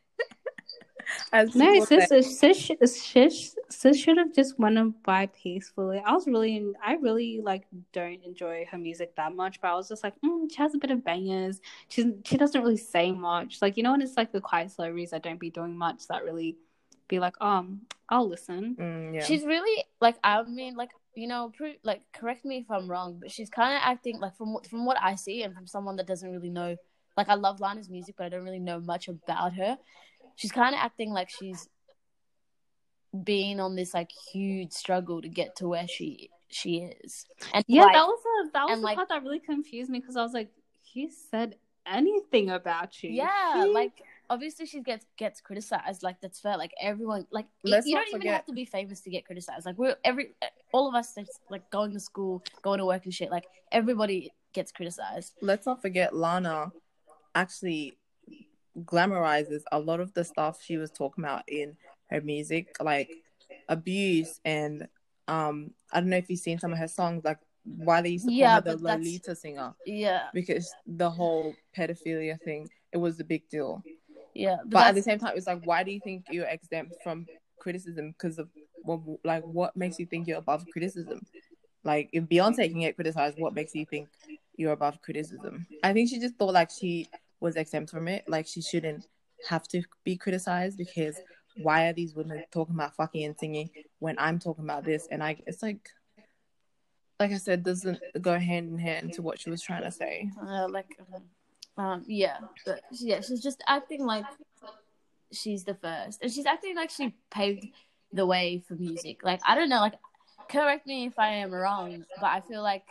[1.32, 6.02] As No, sis, sis, sis, sis should have just went by peacefully.
[6.05, 9.88] I was really, I really like don't enjoy her music that much, but I was
[9.88, 11.61] just like, mm, she has a bit of bangers.
[11.88, 13.61] She's she doesn't really say much.
[13.62, 16.24] Like you know, when it's like the quiet celebrities that don't be doing much, that
[16.24, 16.57] really
[17.09, 18.76] be like, um, I'll listen.
[18.78, 19.24] Mm, yeah.
[19.24, 23.18] She's really like I mean like you know pro- like correct me if I'm wrong,
[23.20, 25.96] but she's kind of acting like from what from what I see and from someone
[25.96, 26.76] that doesn't really know
[27.16, 29.78] like I love Lana's music, but I don't really know much about her.
[30.37, 31.68] She's kind of acting like she's
[33.22, 37.26] being on this like huge struggle to get to where she she is.
[37.53, 40.01] And Yeah, like, that was a, that was the like- part that really confused me
[40.01, 40.51] because I was like,
[40.82, 41.57] he said
[41.87, 43.11] anything about you?
[43.11, 43.93] yeah, He- like
[44.30, 46.03] obviously she gets gets criticized.
[46.03, 46.57] Like that's fair.
[46.57, 49.66] Like everyone, like Let's you don't even forget- have to be famous to get criticized.
[49.66, 50.35] Like we're every
[50.72, 53.30] all of us that's like going to school, going to work and shit.
[53.30, 55.35] Like everybody gets criticized.
[55.41, 56.72] Let's not forget Lana
[57.35, 57.97] actually
[58.84, 61.76] glamorizes a lot of the stuff she was talking about in
[62.10, 63.10] her music, like
[63.68, 64.86] abuse and
[65.28, 68.28] um I don't know if you've seen some of her songs, like why they used
[68.28, 72.98] to call her the but that's- Lolita singer Yeah, because the whole pedophilia thing it
[72.98, 73.82] was a big deal.
[74.34, 74.58] yeah.
[74.66, 77.26] But at the same time, it's like, why do you think you're exempt from
[77.58, 78.12] criticism?
[78.12, 78.48] Because of
[78.84, 81.20] well, like, what makes you think you're above criticism?
[81.82, 84.08] Like, if Beyonce can get criticized, what makes you think
[84.56, 85.66] you're above criticism?
[85.82, 87.08] I think she just thought like she
[87.45, 88.24] was exempt from it.
[88.26, 89.07] Like, she shouldn't
[89.49, 91.16] have to be criticized because
[91.62, 93.70] why are these women talking about fucking and singing
[94.01, 95.07] when I'm talking about this?
[95.11, 95.88] And I, it's like,
[97.20, 100.28] like I said, doesn't go hand in hand to what she was trying to say.
[100.45, 100.99] uh, like
[101.76, 104.24] um yeah, but yeah, she's just acting like
[105.32, 107.66] she's the first, and she's acting like she paved
[108.12, 109.22] the way for music.
[109.22, 109.95] Like I don't know, like
[110.49, 112.84] correct me if I am wrong, but I feel like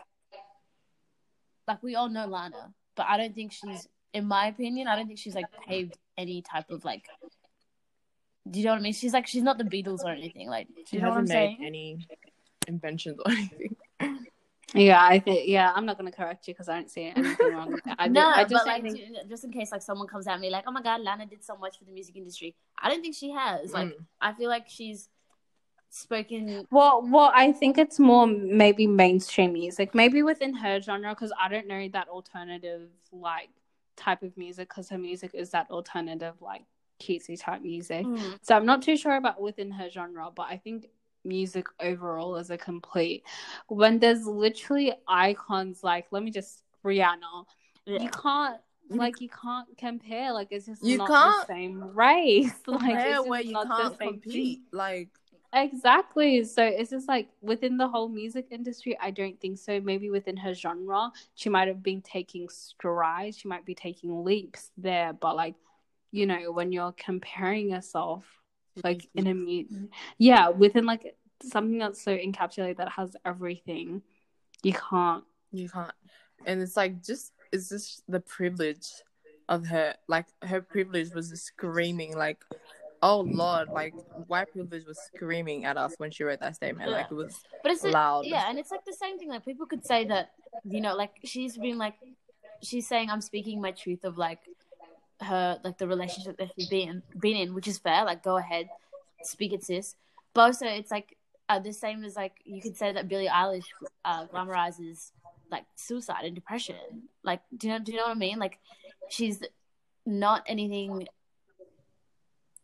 [1.68, 5.08] like we all know Lana, but I don't think she's, in my opinion, I don't
[5.08, 7.08] think she's like paved any type of like.
[8.50, 8.94] Do you know what I mean?
[8.94, 10.50] She's like she's not the Beatles or anything.
[10.50, 11.66] Like, do She you know what I'm hasn't made saying?
[11.66, 12.08] any
[12.68, 13.76] inventions or anything.
[14.74, 17.72] yeah, I think yeah, I'm not gonna correct you because I don't see anything wrong
[17.72, 17.96] with that.
[18.00, 20.40] I, no, do, I just but like think- just in case like someone comes at
[20.40, 22.54] me like, oh my god, Lana did so much for the music industry.
[22.82, 23.72] I don't think she has.
[23.72, 24.06] Like, Mm.
[24.20, 25.08] I feel like she's
[25.90, 26.66] spoken.
[26.72, 31.48] Well, well, I think it's more maybe mainstream music, maybe within her genre, because I
[31.50, 33.50] don't know that alternative like
[33.96, 36.64] type of music, because her music is that alternative like
[37.02, 38.06] cutesy type music.
[38.06, 38.38] Mm.
[38.42, 40.88] So I'm not too sure about within her genre, but I think
[41.26, 43.24] music overall is a complete.
[43.68, 47.46] When there's literally icons like, let me just Rihanna,
[47.86, 48.02] Yeah.
[48.04, 48.58] you can't.
[48.90, 52.54] Like you can't compare, like it's just You not can't the same race.
[52.68, 54.60] Like it's just where you not can't same compete.
[54.72, 55.10] Like
[55.54, 56.44] Exactly.
[56.46, 59.80] So it's just like within the whole music industry, I don't think so.
[59.80, 64.72] Maybe within her genre, she might have been taking strides, she might be taking leaps
[64.78, 65.54] there, but like,
[66.12, 68.26] you know, when you're comparing yourself
[68.84, 69.88] like in a mu-
[70.18, 74.02] yeah, within like something that's so encapsulated that has everything,
[74.64, 75.24] you can't.
[75.52, 75.92] you can't,
[76.48, 78.88] and it's like just it's just the privilege
[79.50, 79.94] of her.
[80.08, 82.44] Like her privilege was screaming like.
[83.06, 83.68] Oh Lord!
[83.68, 83.94] Like
[84.28, 86.90] white privilege was screaming at us when she wrote that statement.
[86.90, 88.26] Like it was But it's loud.
[88.26, 89.28] yeah, and it's like the same thing.
[89.28, 90.32] Like people could say that,
[90.64, 91.96] you know, like she's been like,
[92.62, 94.40] she's saying I'm speaking my truth of like
[95.20, 98.06] her like the relationship that she's been been in, which is fair.
[98.06, 98.70] Like go ahead,
[99.24, 99.96] speak it, sis.
[100.34, 101.18] But also it's like
[101.50, 103.66] uh, the same as like you could say that Billie Eilish
[104.06, 105.12] uh, glamorizes
[105.52, 107.10] like suicide and depression.
[107.22, 108.40] Like do you know do you know what I mean?
[108.40, 108.60] Like
[109.10, 109.44] she's
[110.06, 111.06] not anything.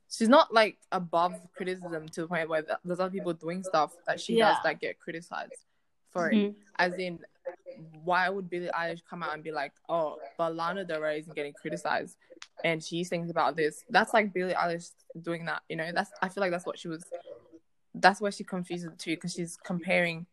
[0.09, 4.19] She's not like above criticism to the point where there's other people doing stuff that
[4.19, 5.65] she does that get criticized
[6.09, 6.35] for it.
[6.35, 6.55] Mhm.
[6.77, 7.19] As in,
[8.03, 11.35] why would Billie Eilish come out and be like, "Oh, but Lana Del Rey isn't
[11.35, 12.17] getting criticized,"
[12.63, 13.83] and she thinks about this?
[13.89, 14.91] That's like Billie Eilish
[15.21, 15.61] doing that.
[15.69, 17.05] You know, that's I feel like that's what she was.
[17.93, 20.25] That's where she confuses the two because she's comparing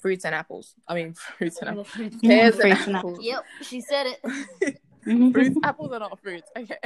[0.00, 0.74] fruits and apples.
[0.88, 1.88] I mean, fruits and apples.
[2.22, 3.18] Pears and Fruits and apples.
[3.22, 4.80] Yep, she said it.
[5.32, 6.48] fruits, apples are not fruits.
[6.56, 6.78] Okay.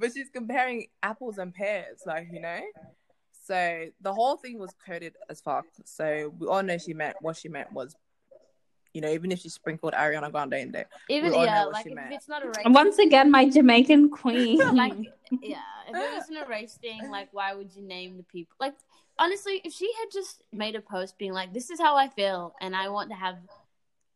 [0.00, 2.60] But she's comparing apples and pears, like, you know?
[3.46, 5.66] So the whole thing was coded as fuck.
[5.84, 7.94] So we all know she meant what she meant was,
[8.94, 10.86] you know, even if she sprinkled Ariana Grande in there.
[11.08, 12.14] Even We all know yeah, like if meant.
[12.14, 12.56] it's not a race.
[12.64, 14.58] And once again, my Jamaican queen.
[14.74, 14.94] like
[15.42, 18.74] yeah if it wasn't a race thing like why would you name the people like
[19.18, 22.54] honestly if she had just made a post being like this is how i feel
[22.60, 23.36] and i want to have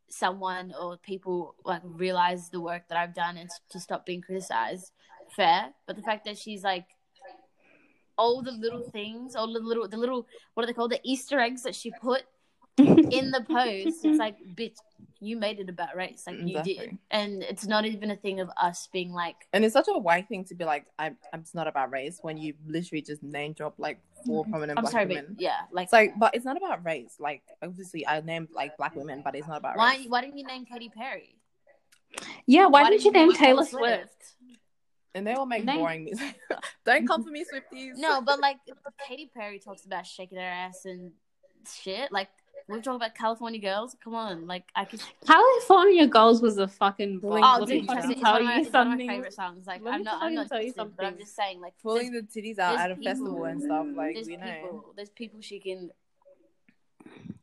[0.08, 4.92] someone or people like realize the work that i've done and to stop being criticized
[5.36, 6.86] fair but the fact that she's like
[8.16, 11.38] all the little things all the little the little what are they called the easter
[11.40, 12.22] eggs that she put
[12.78, 14.76] in the post it's like bitch
[15.20, 18.50] you made it about race like you did and it's not even a thing of
[18.60, 21.54] us being like And it's such a white thing to be like, I'm, I'm it's
[21.54, 24.78] not about race when you literally just name drop like four prominent Mm-hmm.
[24.78, 25.26] i'm black sorry women.
[25.34, 27.14] but yeah like It's like, but it's not about race.
[27.18, 30.06] Like, obviously, I named like black women, but it's not about Why race.
[30.08, 31.36] why didn't you name Katy Perry?
[32.46, 33.80] yeah, why, didn't you name Taylor Swift?
[33.84, 34.34] Swift?
[35.14, 36.38] And they all make Name- boring music.
[36.84, 37.92] Don't come for me, Swifties.
[37.96, 38.56] No, but like
[39.08, 41.12] Katy Perry talks about shaking her ass and
[41.72, 42.10] shit.
[42.10, 42.28] Like
[42.66, 43.94] we're talking about California girls.
[44.02, 45.00] Come on, like I could.
[45.26, 47.32] California Girls was a fucking bomb.
[47.32, 48.80] Oh, Oh, Let dude, me trust fucking me, it's tell one my, you it's one
[48.82, 49.08] of my something.
[49.08, 49.66] favorite songs.
[49.66, 51.74] Like Let I'm me not, I'm not tell you dissing, but I'm just saying, like
[51.82, 53.86] pulling the titties out at a festival and stuff.
[53.94, 54.44] Like there's we know.
[54.46, 55.90] people, there's people she can,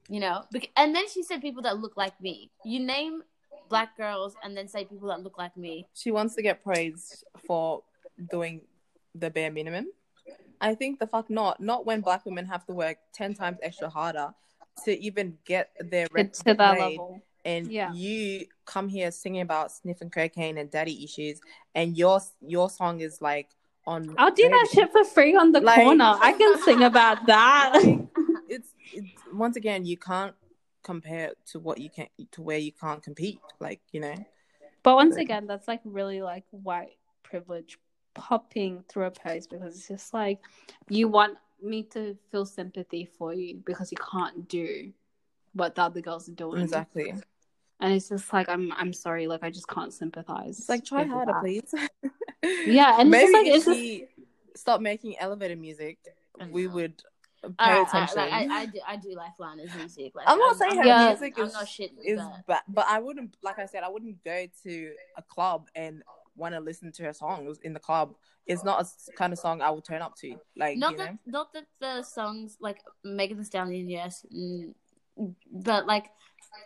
[0.10, 0.44] you know.
[0.76, 2.52] And then she said people that look like me.
[2.66, 3.22] You name
[3.70, 5.88] black girls and then say people that look like me.
[5.94, 7.84] She wants to get praised for
[8.30, 8.62] doing
[9.16, 9.88] the bare minimum.
[10.60, 11.60] I think the fuck not.
[11.60, 14.34] Not when black women have to work ten times extra harder
[14.86, 17.22] to even get their Get rent to that level.
[17.44, 17.92] And Yeah.
[17.94, 21.42] you come here singing about sniffing cocaine and daddy issues,
[21.74, 23.50] and your your song is like
[23.88, 24.14] on.
[24.20, 26.16] I'll do that shit for free on the Like- corner.
[26.22, 27.82] I can sing about that.
[28.54, 30.36] It's, it's once again you can't
[30.84, 33.40] compare to what you can to where you can't compete.
[33.60, 34.16] Like you know.
[34.84, 37.78] But once again, that's like really like white privilege
[38.14, 40.40] popping through a post because it's just like
[40.90, 44.92] you want me to feel sympathy for you because you can't do
[45.54, 46.62] what the other girls are doing.
[46.62, 47.14] Exactly.
[47.80, 50.60] And it's just like I'm I'm sorry, like I just can't sympathize.
[50.60, 51.42] It's like try harder, that.
[51.42, 51.74] please.
[52.66, 54.10] Yeah, and it's maybe just like if it's
[54.54, 56.00] just stopped making elevator music,
[56.50, 57.04] we would
[57.50, 58.18] pay attention.
[58.18, 60.14] like, I, I do, I do like Lana's music.
[60.16, 61.10] Like, I'm not saying her Yeah.
[61.10, 64.24] music I'm is shitting, is but bad, but I wouldn't like I said I wouldn't
[64.24, 66.04] go to a club and
[66.36, 68.16] want to listen to her songs in the club.
[68.46, 70.36] It's not a kind of song I would turn up to.
[70.56, 74.26] Like not that know, not that the songs like Megan Thee Stallion, yes,
[75.52, 76.08] but like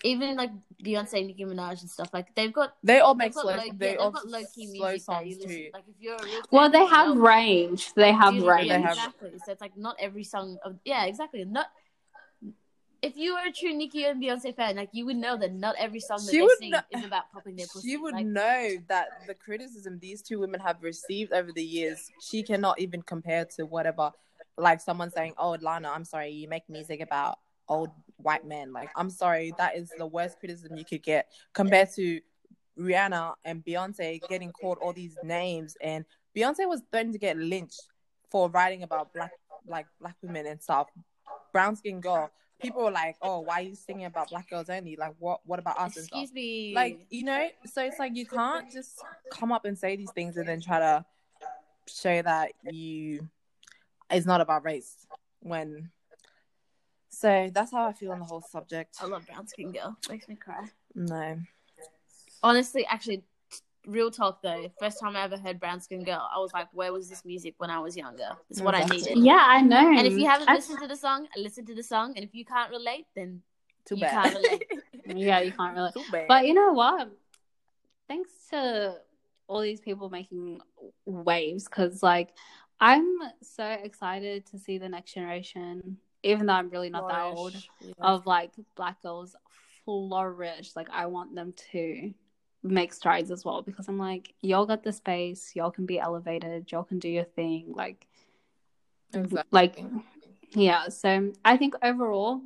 [0.03, 0.51] even like
[0.83, 3.55] Beyonce, Nicki Minaj, and stuff like they've got they all make got slow.
[3.55, 5.49] low, they yeah, all they've got low key slow music that you songs listen.
[5.49, 5.69] too.
[5.73, 7.93] Like if you're a real well, fan, they you have know- range.
[7.93, 8.69] They have range.
[8.69, 9.31] They have- exactly.
[9.45, 10.57] So it's like not every song.
[10.63, 11.45] Of, yeah, exactly.
[11.45, 11.67] Not
[13.01, 15.75] if you are a true Nicki and Beyonce fan, like you would know that not
[15.77, 17.89] every song that She they would sing know- is about popping their pussy.
[17.89, 22.09] She would like, know that the criticism these two women have received over the years,
[22.19, 24.11] she cannot even compare to whatever
[24.57, 28.89] like someone saying, "Oh, Lana, I'm sorry, you make music about old white men." Like,
[28.95, 32.21] I'm sorry, that is the worst criticism you could get compared to
[32.79, 36.05] Rihanna and Beyonce getting called all these names, and
[36.35, 37.81] Beyonce was threatened to get lynched
[38.29, 39.31] for writing about black
[39.67, 40.87] like black women and stuff.
[41.53, 42.31] Brown skin girl.
[42.59, 44.95] People were like, "Oh, why are you singing about black girls only?
[44.95, 45.41] Like, what?
[45.45, 46.21] What about us?" and stuff?
[46.21, 46.73] Excuse me.
[46.73, 50.37] like you know so it's like you can't just come up and say these things
[50.37, 51.05] and then try to
[51.87, 53.27] show that you
[54.09, 55.05] it's not about race
[55.41, 55.89] when
[57.21, 59.95] so that's how i feel on the whole subject I love brown skin girl.
[60.09, 60.65] Makes me cry.
[60.93, 61.37] no
[62.43, 64.71] Honestly, actually, t- real talk though.
[64.79, 67.55] First time I ever heard brown skin girl, I was like, "Where was this music
[67.57, 69.17] when I was younger?" It's what I needed.
[69.17, 69.87] Yeah, I know.
[69.97, 72.13] And if you haven't I- listened to the song, listen to the song.
[72.15, 73.41] And if you can't relate, then
[73.85, 74.63] too You bad can't relate.
[75.27, 75.91] yeah, you can't really.
[75.91, 77.09] too bad But you know what?
[78.07, 78.97] Thanks to
[79.47, 80.59] all these people making
[81.05, 82.29] waves, because like
[82.79, 83.07] I'm
[83.41, 87.93] so excited to see the next generation, even though I'm really not that old, Yeah.
[87.99, 89.35] of like black girls
[89.85, 90.75] flourish.
[90.75, 92.13] Like I want them to
[92.63, 96.71] make strides as well because I'm like, y'all got the space, y'all can be elevated,
[96.71, 97.73] y'all can do your thing.
[97.75, 98.07] Like
[99.13, 99.43] exactly.
[99.51, 99.83] like
[100.51, 102.41] yeah so i think overall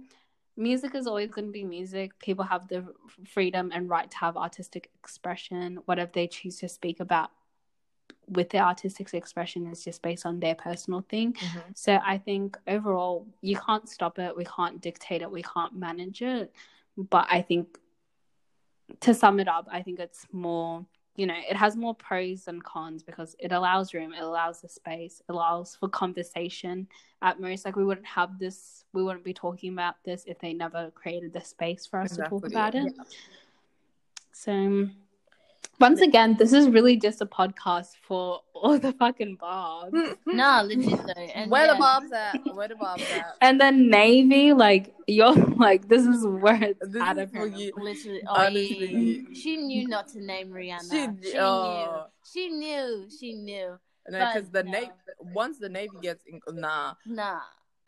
[0.57, 2.84] music is always going to be music people have the
[3.27, 7.32] freedom and right to have artistic expression whatever they choose to speak about
[8.32, 11.63] with their artistic expression is just based on their personal thing Mhm.
[11.73, 16.21] so i think overall you can't stop it we can't dictate it we can't manage
[16.21, 16.53] it
[16.97, 17.77] but i think
[18.99, 22.61] to sum it up i think it's more you know it has more pros than
[22.61, 26.88] cons because it allows room it allows the space it allows for conversation
[27.21, 30.53] at most like we wouldn't have this we wouldn't be talking about this if they
[30.53, 32.86] never created the space for us to talk Exactly, about yeah.
[32.86, 32.93] it
[34.32, 34.88] so
[35.80, 40.38] once again this is really just a podcast for all the fucking barbs hmm, hmm.
[40.38, 41.13] no, legit though.
[41.36, 45.34] And where yeah, the barbs at where the barbs at and then navy like you're
[45.34, 47.71] like this is where it's This at is for you.
[47.77, 49.25] Literally, oh, Honestly.
[49.30, 49.34] yeah.
[49.34, 51.21] she knew not to name Rihanna.
[51.21, 52.07] She- She, oh.
[52.34, 52.43] knew.
[52.43, 53.07] She knew.
[53.19, 53.80] She knew.
[54.09, 54.71] no because the no.
[54.71, 54.91] navy
[55.34, 57.39] once the navy gets in nah Nah,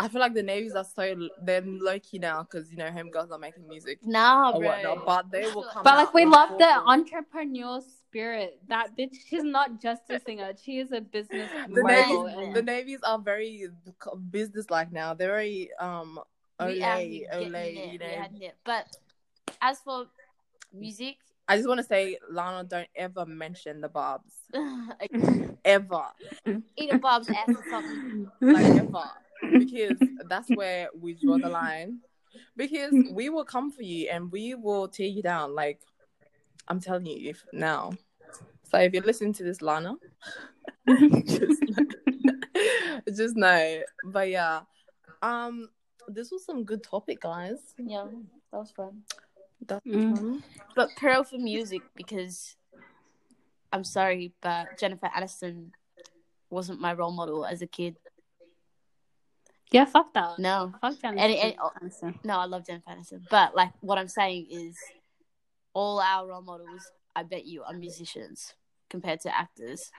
[0.01, 3.11] I feel like the navies are so they're low key now because you know home
[3.11, 4.67] girls are making music nah, or bro.
[4.69, 5.83] whatnot, but they will come.
[5.83, 8.59] But like we love the full- entrepreneur spirit.
[8.67, 12.23] That bitch, she's not just a singer; she is a business The mogul.
[12.23, 13.67] Navies- and- The navies are very
[14.31, 15.13] business like now.
[15.13, 16.19] They're very um
[16.59, 17.93] We out olay, here olay.
[17.93, 18.51] You know.
[18.65, 18.87] But
[19.61, 20.07] as for
[20.73, 24.33] music, I just want to say, Lana, don't ever mention the barbs
[25.65, 26.03] ever,
[26.77, 28.31] eat a Bob's ass or something.
[28.41, 29.03] like ever,
[29.57, 31.99] because that's where we draw the line.
[32.55, 35.55] Because we will come for you and we will tear you down.
[35.55, 35.79] Like
[36.67, 37.93] I'm telling you, if now.
[38.63, 39.95] So if you're listening to this, Lana,
[41.25, 41.63] just,
[43.15, 43.81] just know.
[44.03, 44.61] But yeah,
[45.21, 45.69] um,
[46.07, 47.73] this was some good topic, guys.
[47.77, 48.07] Yeah,
[48.51, 49.01] that was fun.
[49.67, 50.15] That's Mm.
[50.15, 50.43] fun.
[50.75, 52.55] But pearl for music because
[53.73, 55.71] I'm sorry, but Jennifer Aniston
[56.49, 57.97] wasn't my role model as a kid.
[59.71, 60.37] Yeah, fuck that.
[60.39, 62.19] No, Fuck Janet And- and- Jackson.
[62.23, 63.27] no, I love Jennifer Aniston.
[63.29, 64.77] But like, what I'm saying is,
[65.73, 68.53] all our role models, I bet you, are musicians
[68.89, 69.91] compared to actors.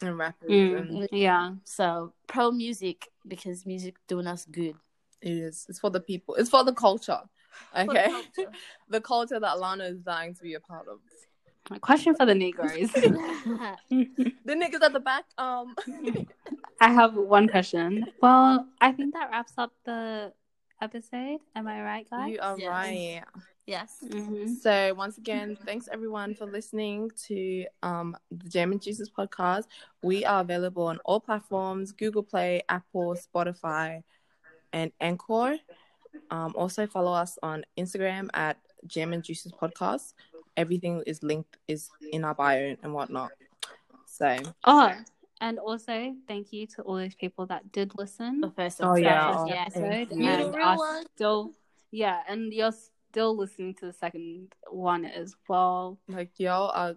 [0.00, 0.50] and rappers.
[0.50, 4.74] Mm, And yeah, So pro music because music doing us good.
[5.20, 5.64] it is.
[5.68, 6.34] It's for the people.
[6.34, 7.20] It's for the culture.
[7.72, 8.50] For the Okay, culture.
[8.88, 10.98] the culture that Lana is dying to be a part of.
[11.70, 12.90] My question for the Negroes.
[14.44, 15.24] The niggas at the back.
[15.38, 15.76] Um,
[16.82, 18.06] I have one question.
[18.20, 20.32] Well, I think that wraps up the
[20.80, 21.38] episode.
[21.54, 22.30] Am I right, guys?
[22.32, 22.68] you are Yes.
[22.68, 23.22] right.
[23.66, 24.04] yes.
[24.08, 24.56] Mhm.
[24.60, 29.66] So once again, thanks everyone for listening to um the Jam and Juices podcast.
[30.02, 34.02] We are available on all platforms: Google Play, Apple, Spotify,
[34.72, 35.58] and Anchor.
[36.32, 38.58] Um, also follow us on Instagram at
[38.88, 40.14] Jam and Juices Podcast.
[40.56, 43.30] Everything is linked is in our bio and whatnot.
[44.06, 44.92] So Oh,
[45.42, 48.40] and also thank you to all those people that did listen.
[48.40, 49.02] The first Oh, episode.
[49.04, 49.34] yeah.
[49.36, 49.72] Oh, yes.
[49.74, 50.24] thank episode you.
[50.24, 51.04] You the and real are one?
[51.14, 51.52] still
[51.90, 52.72] yeah, and you're
[53.10, 55.98] still listening to the second one as well.
[56.08, 56.96] like y'all are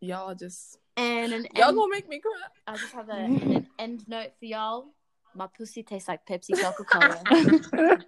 [0.00, 2.32] y'all are just And an y'all end, gonna make me cry.
[2.66, 3.12] I just have a,
[3.56, 4.88] an end note for y'all.
[5.34, 7.22] My pussy tastes like Pepsi Coca Cola.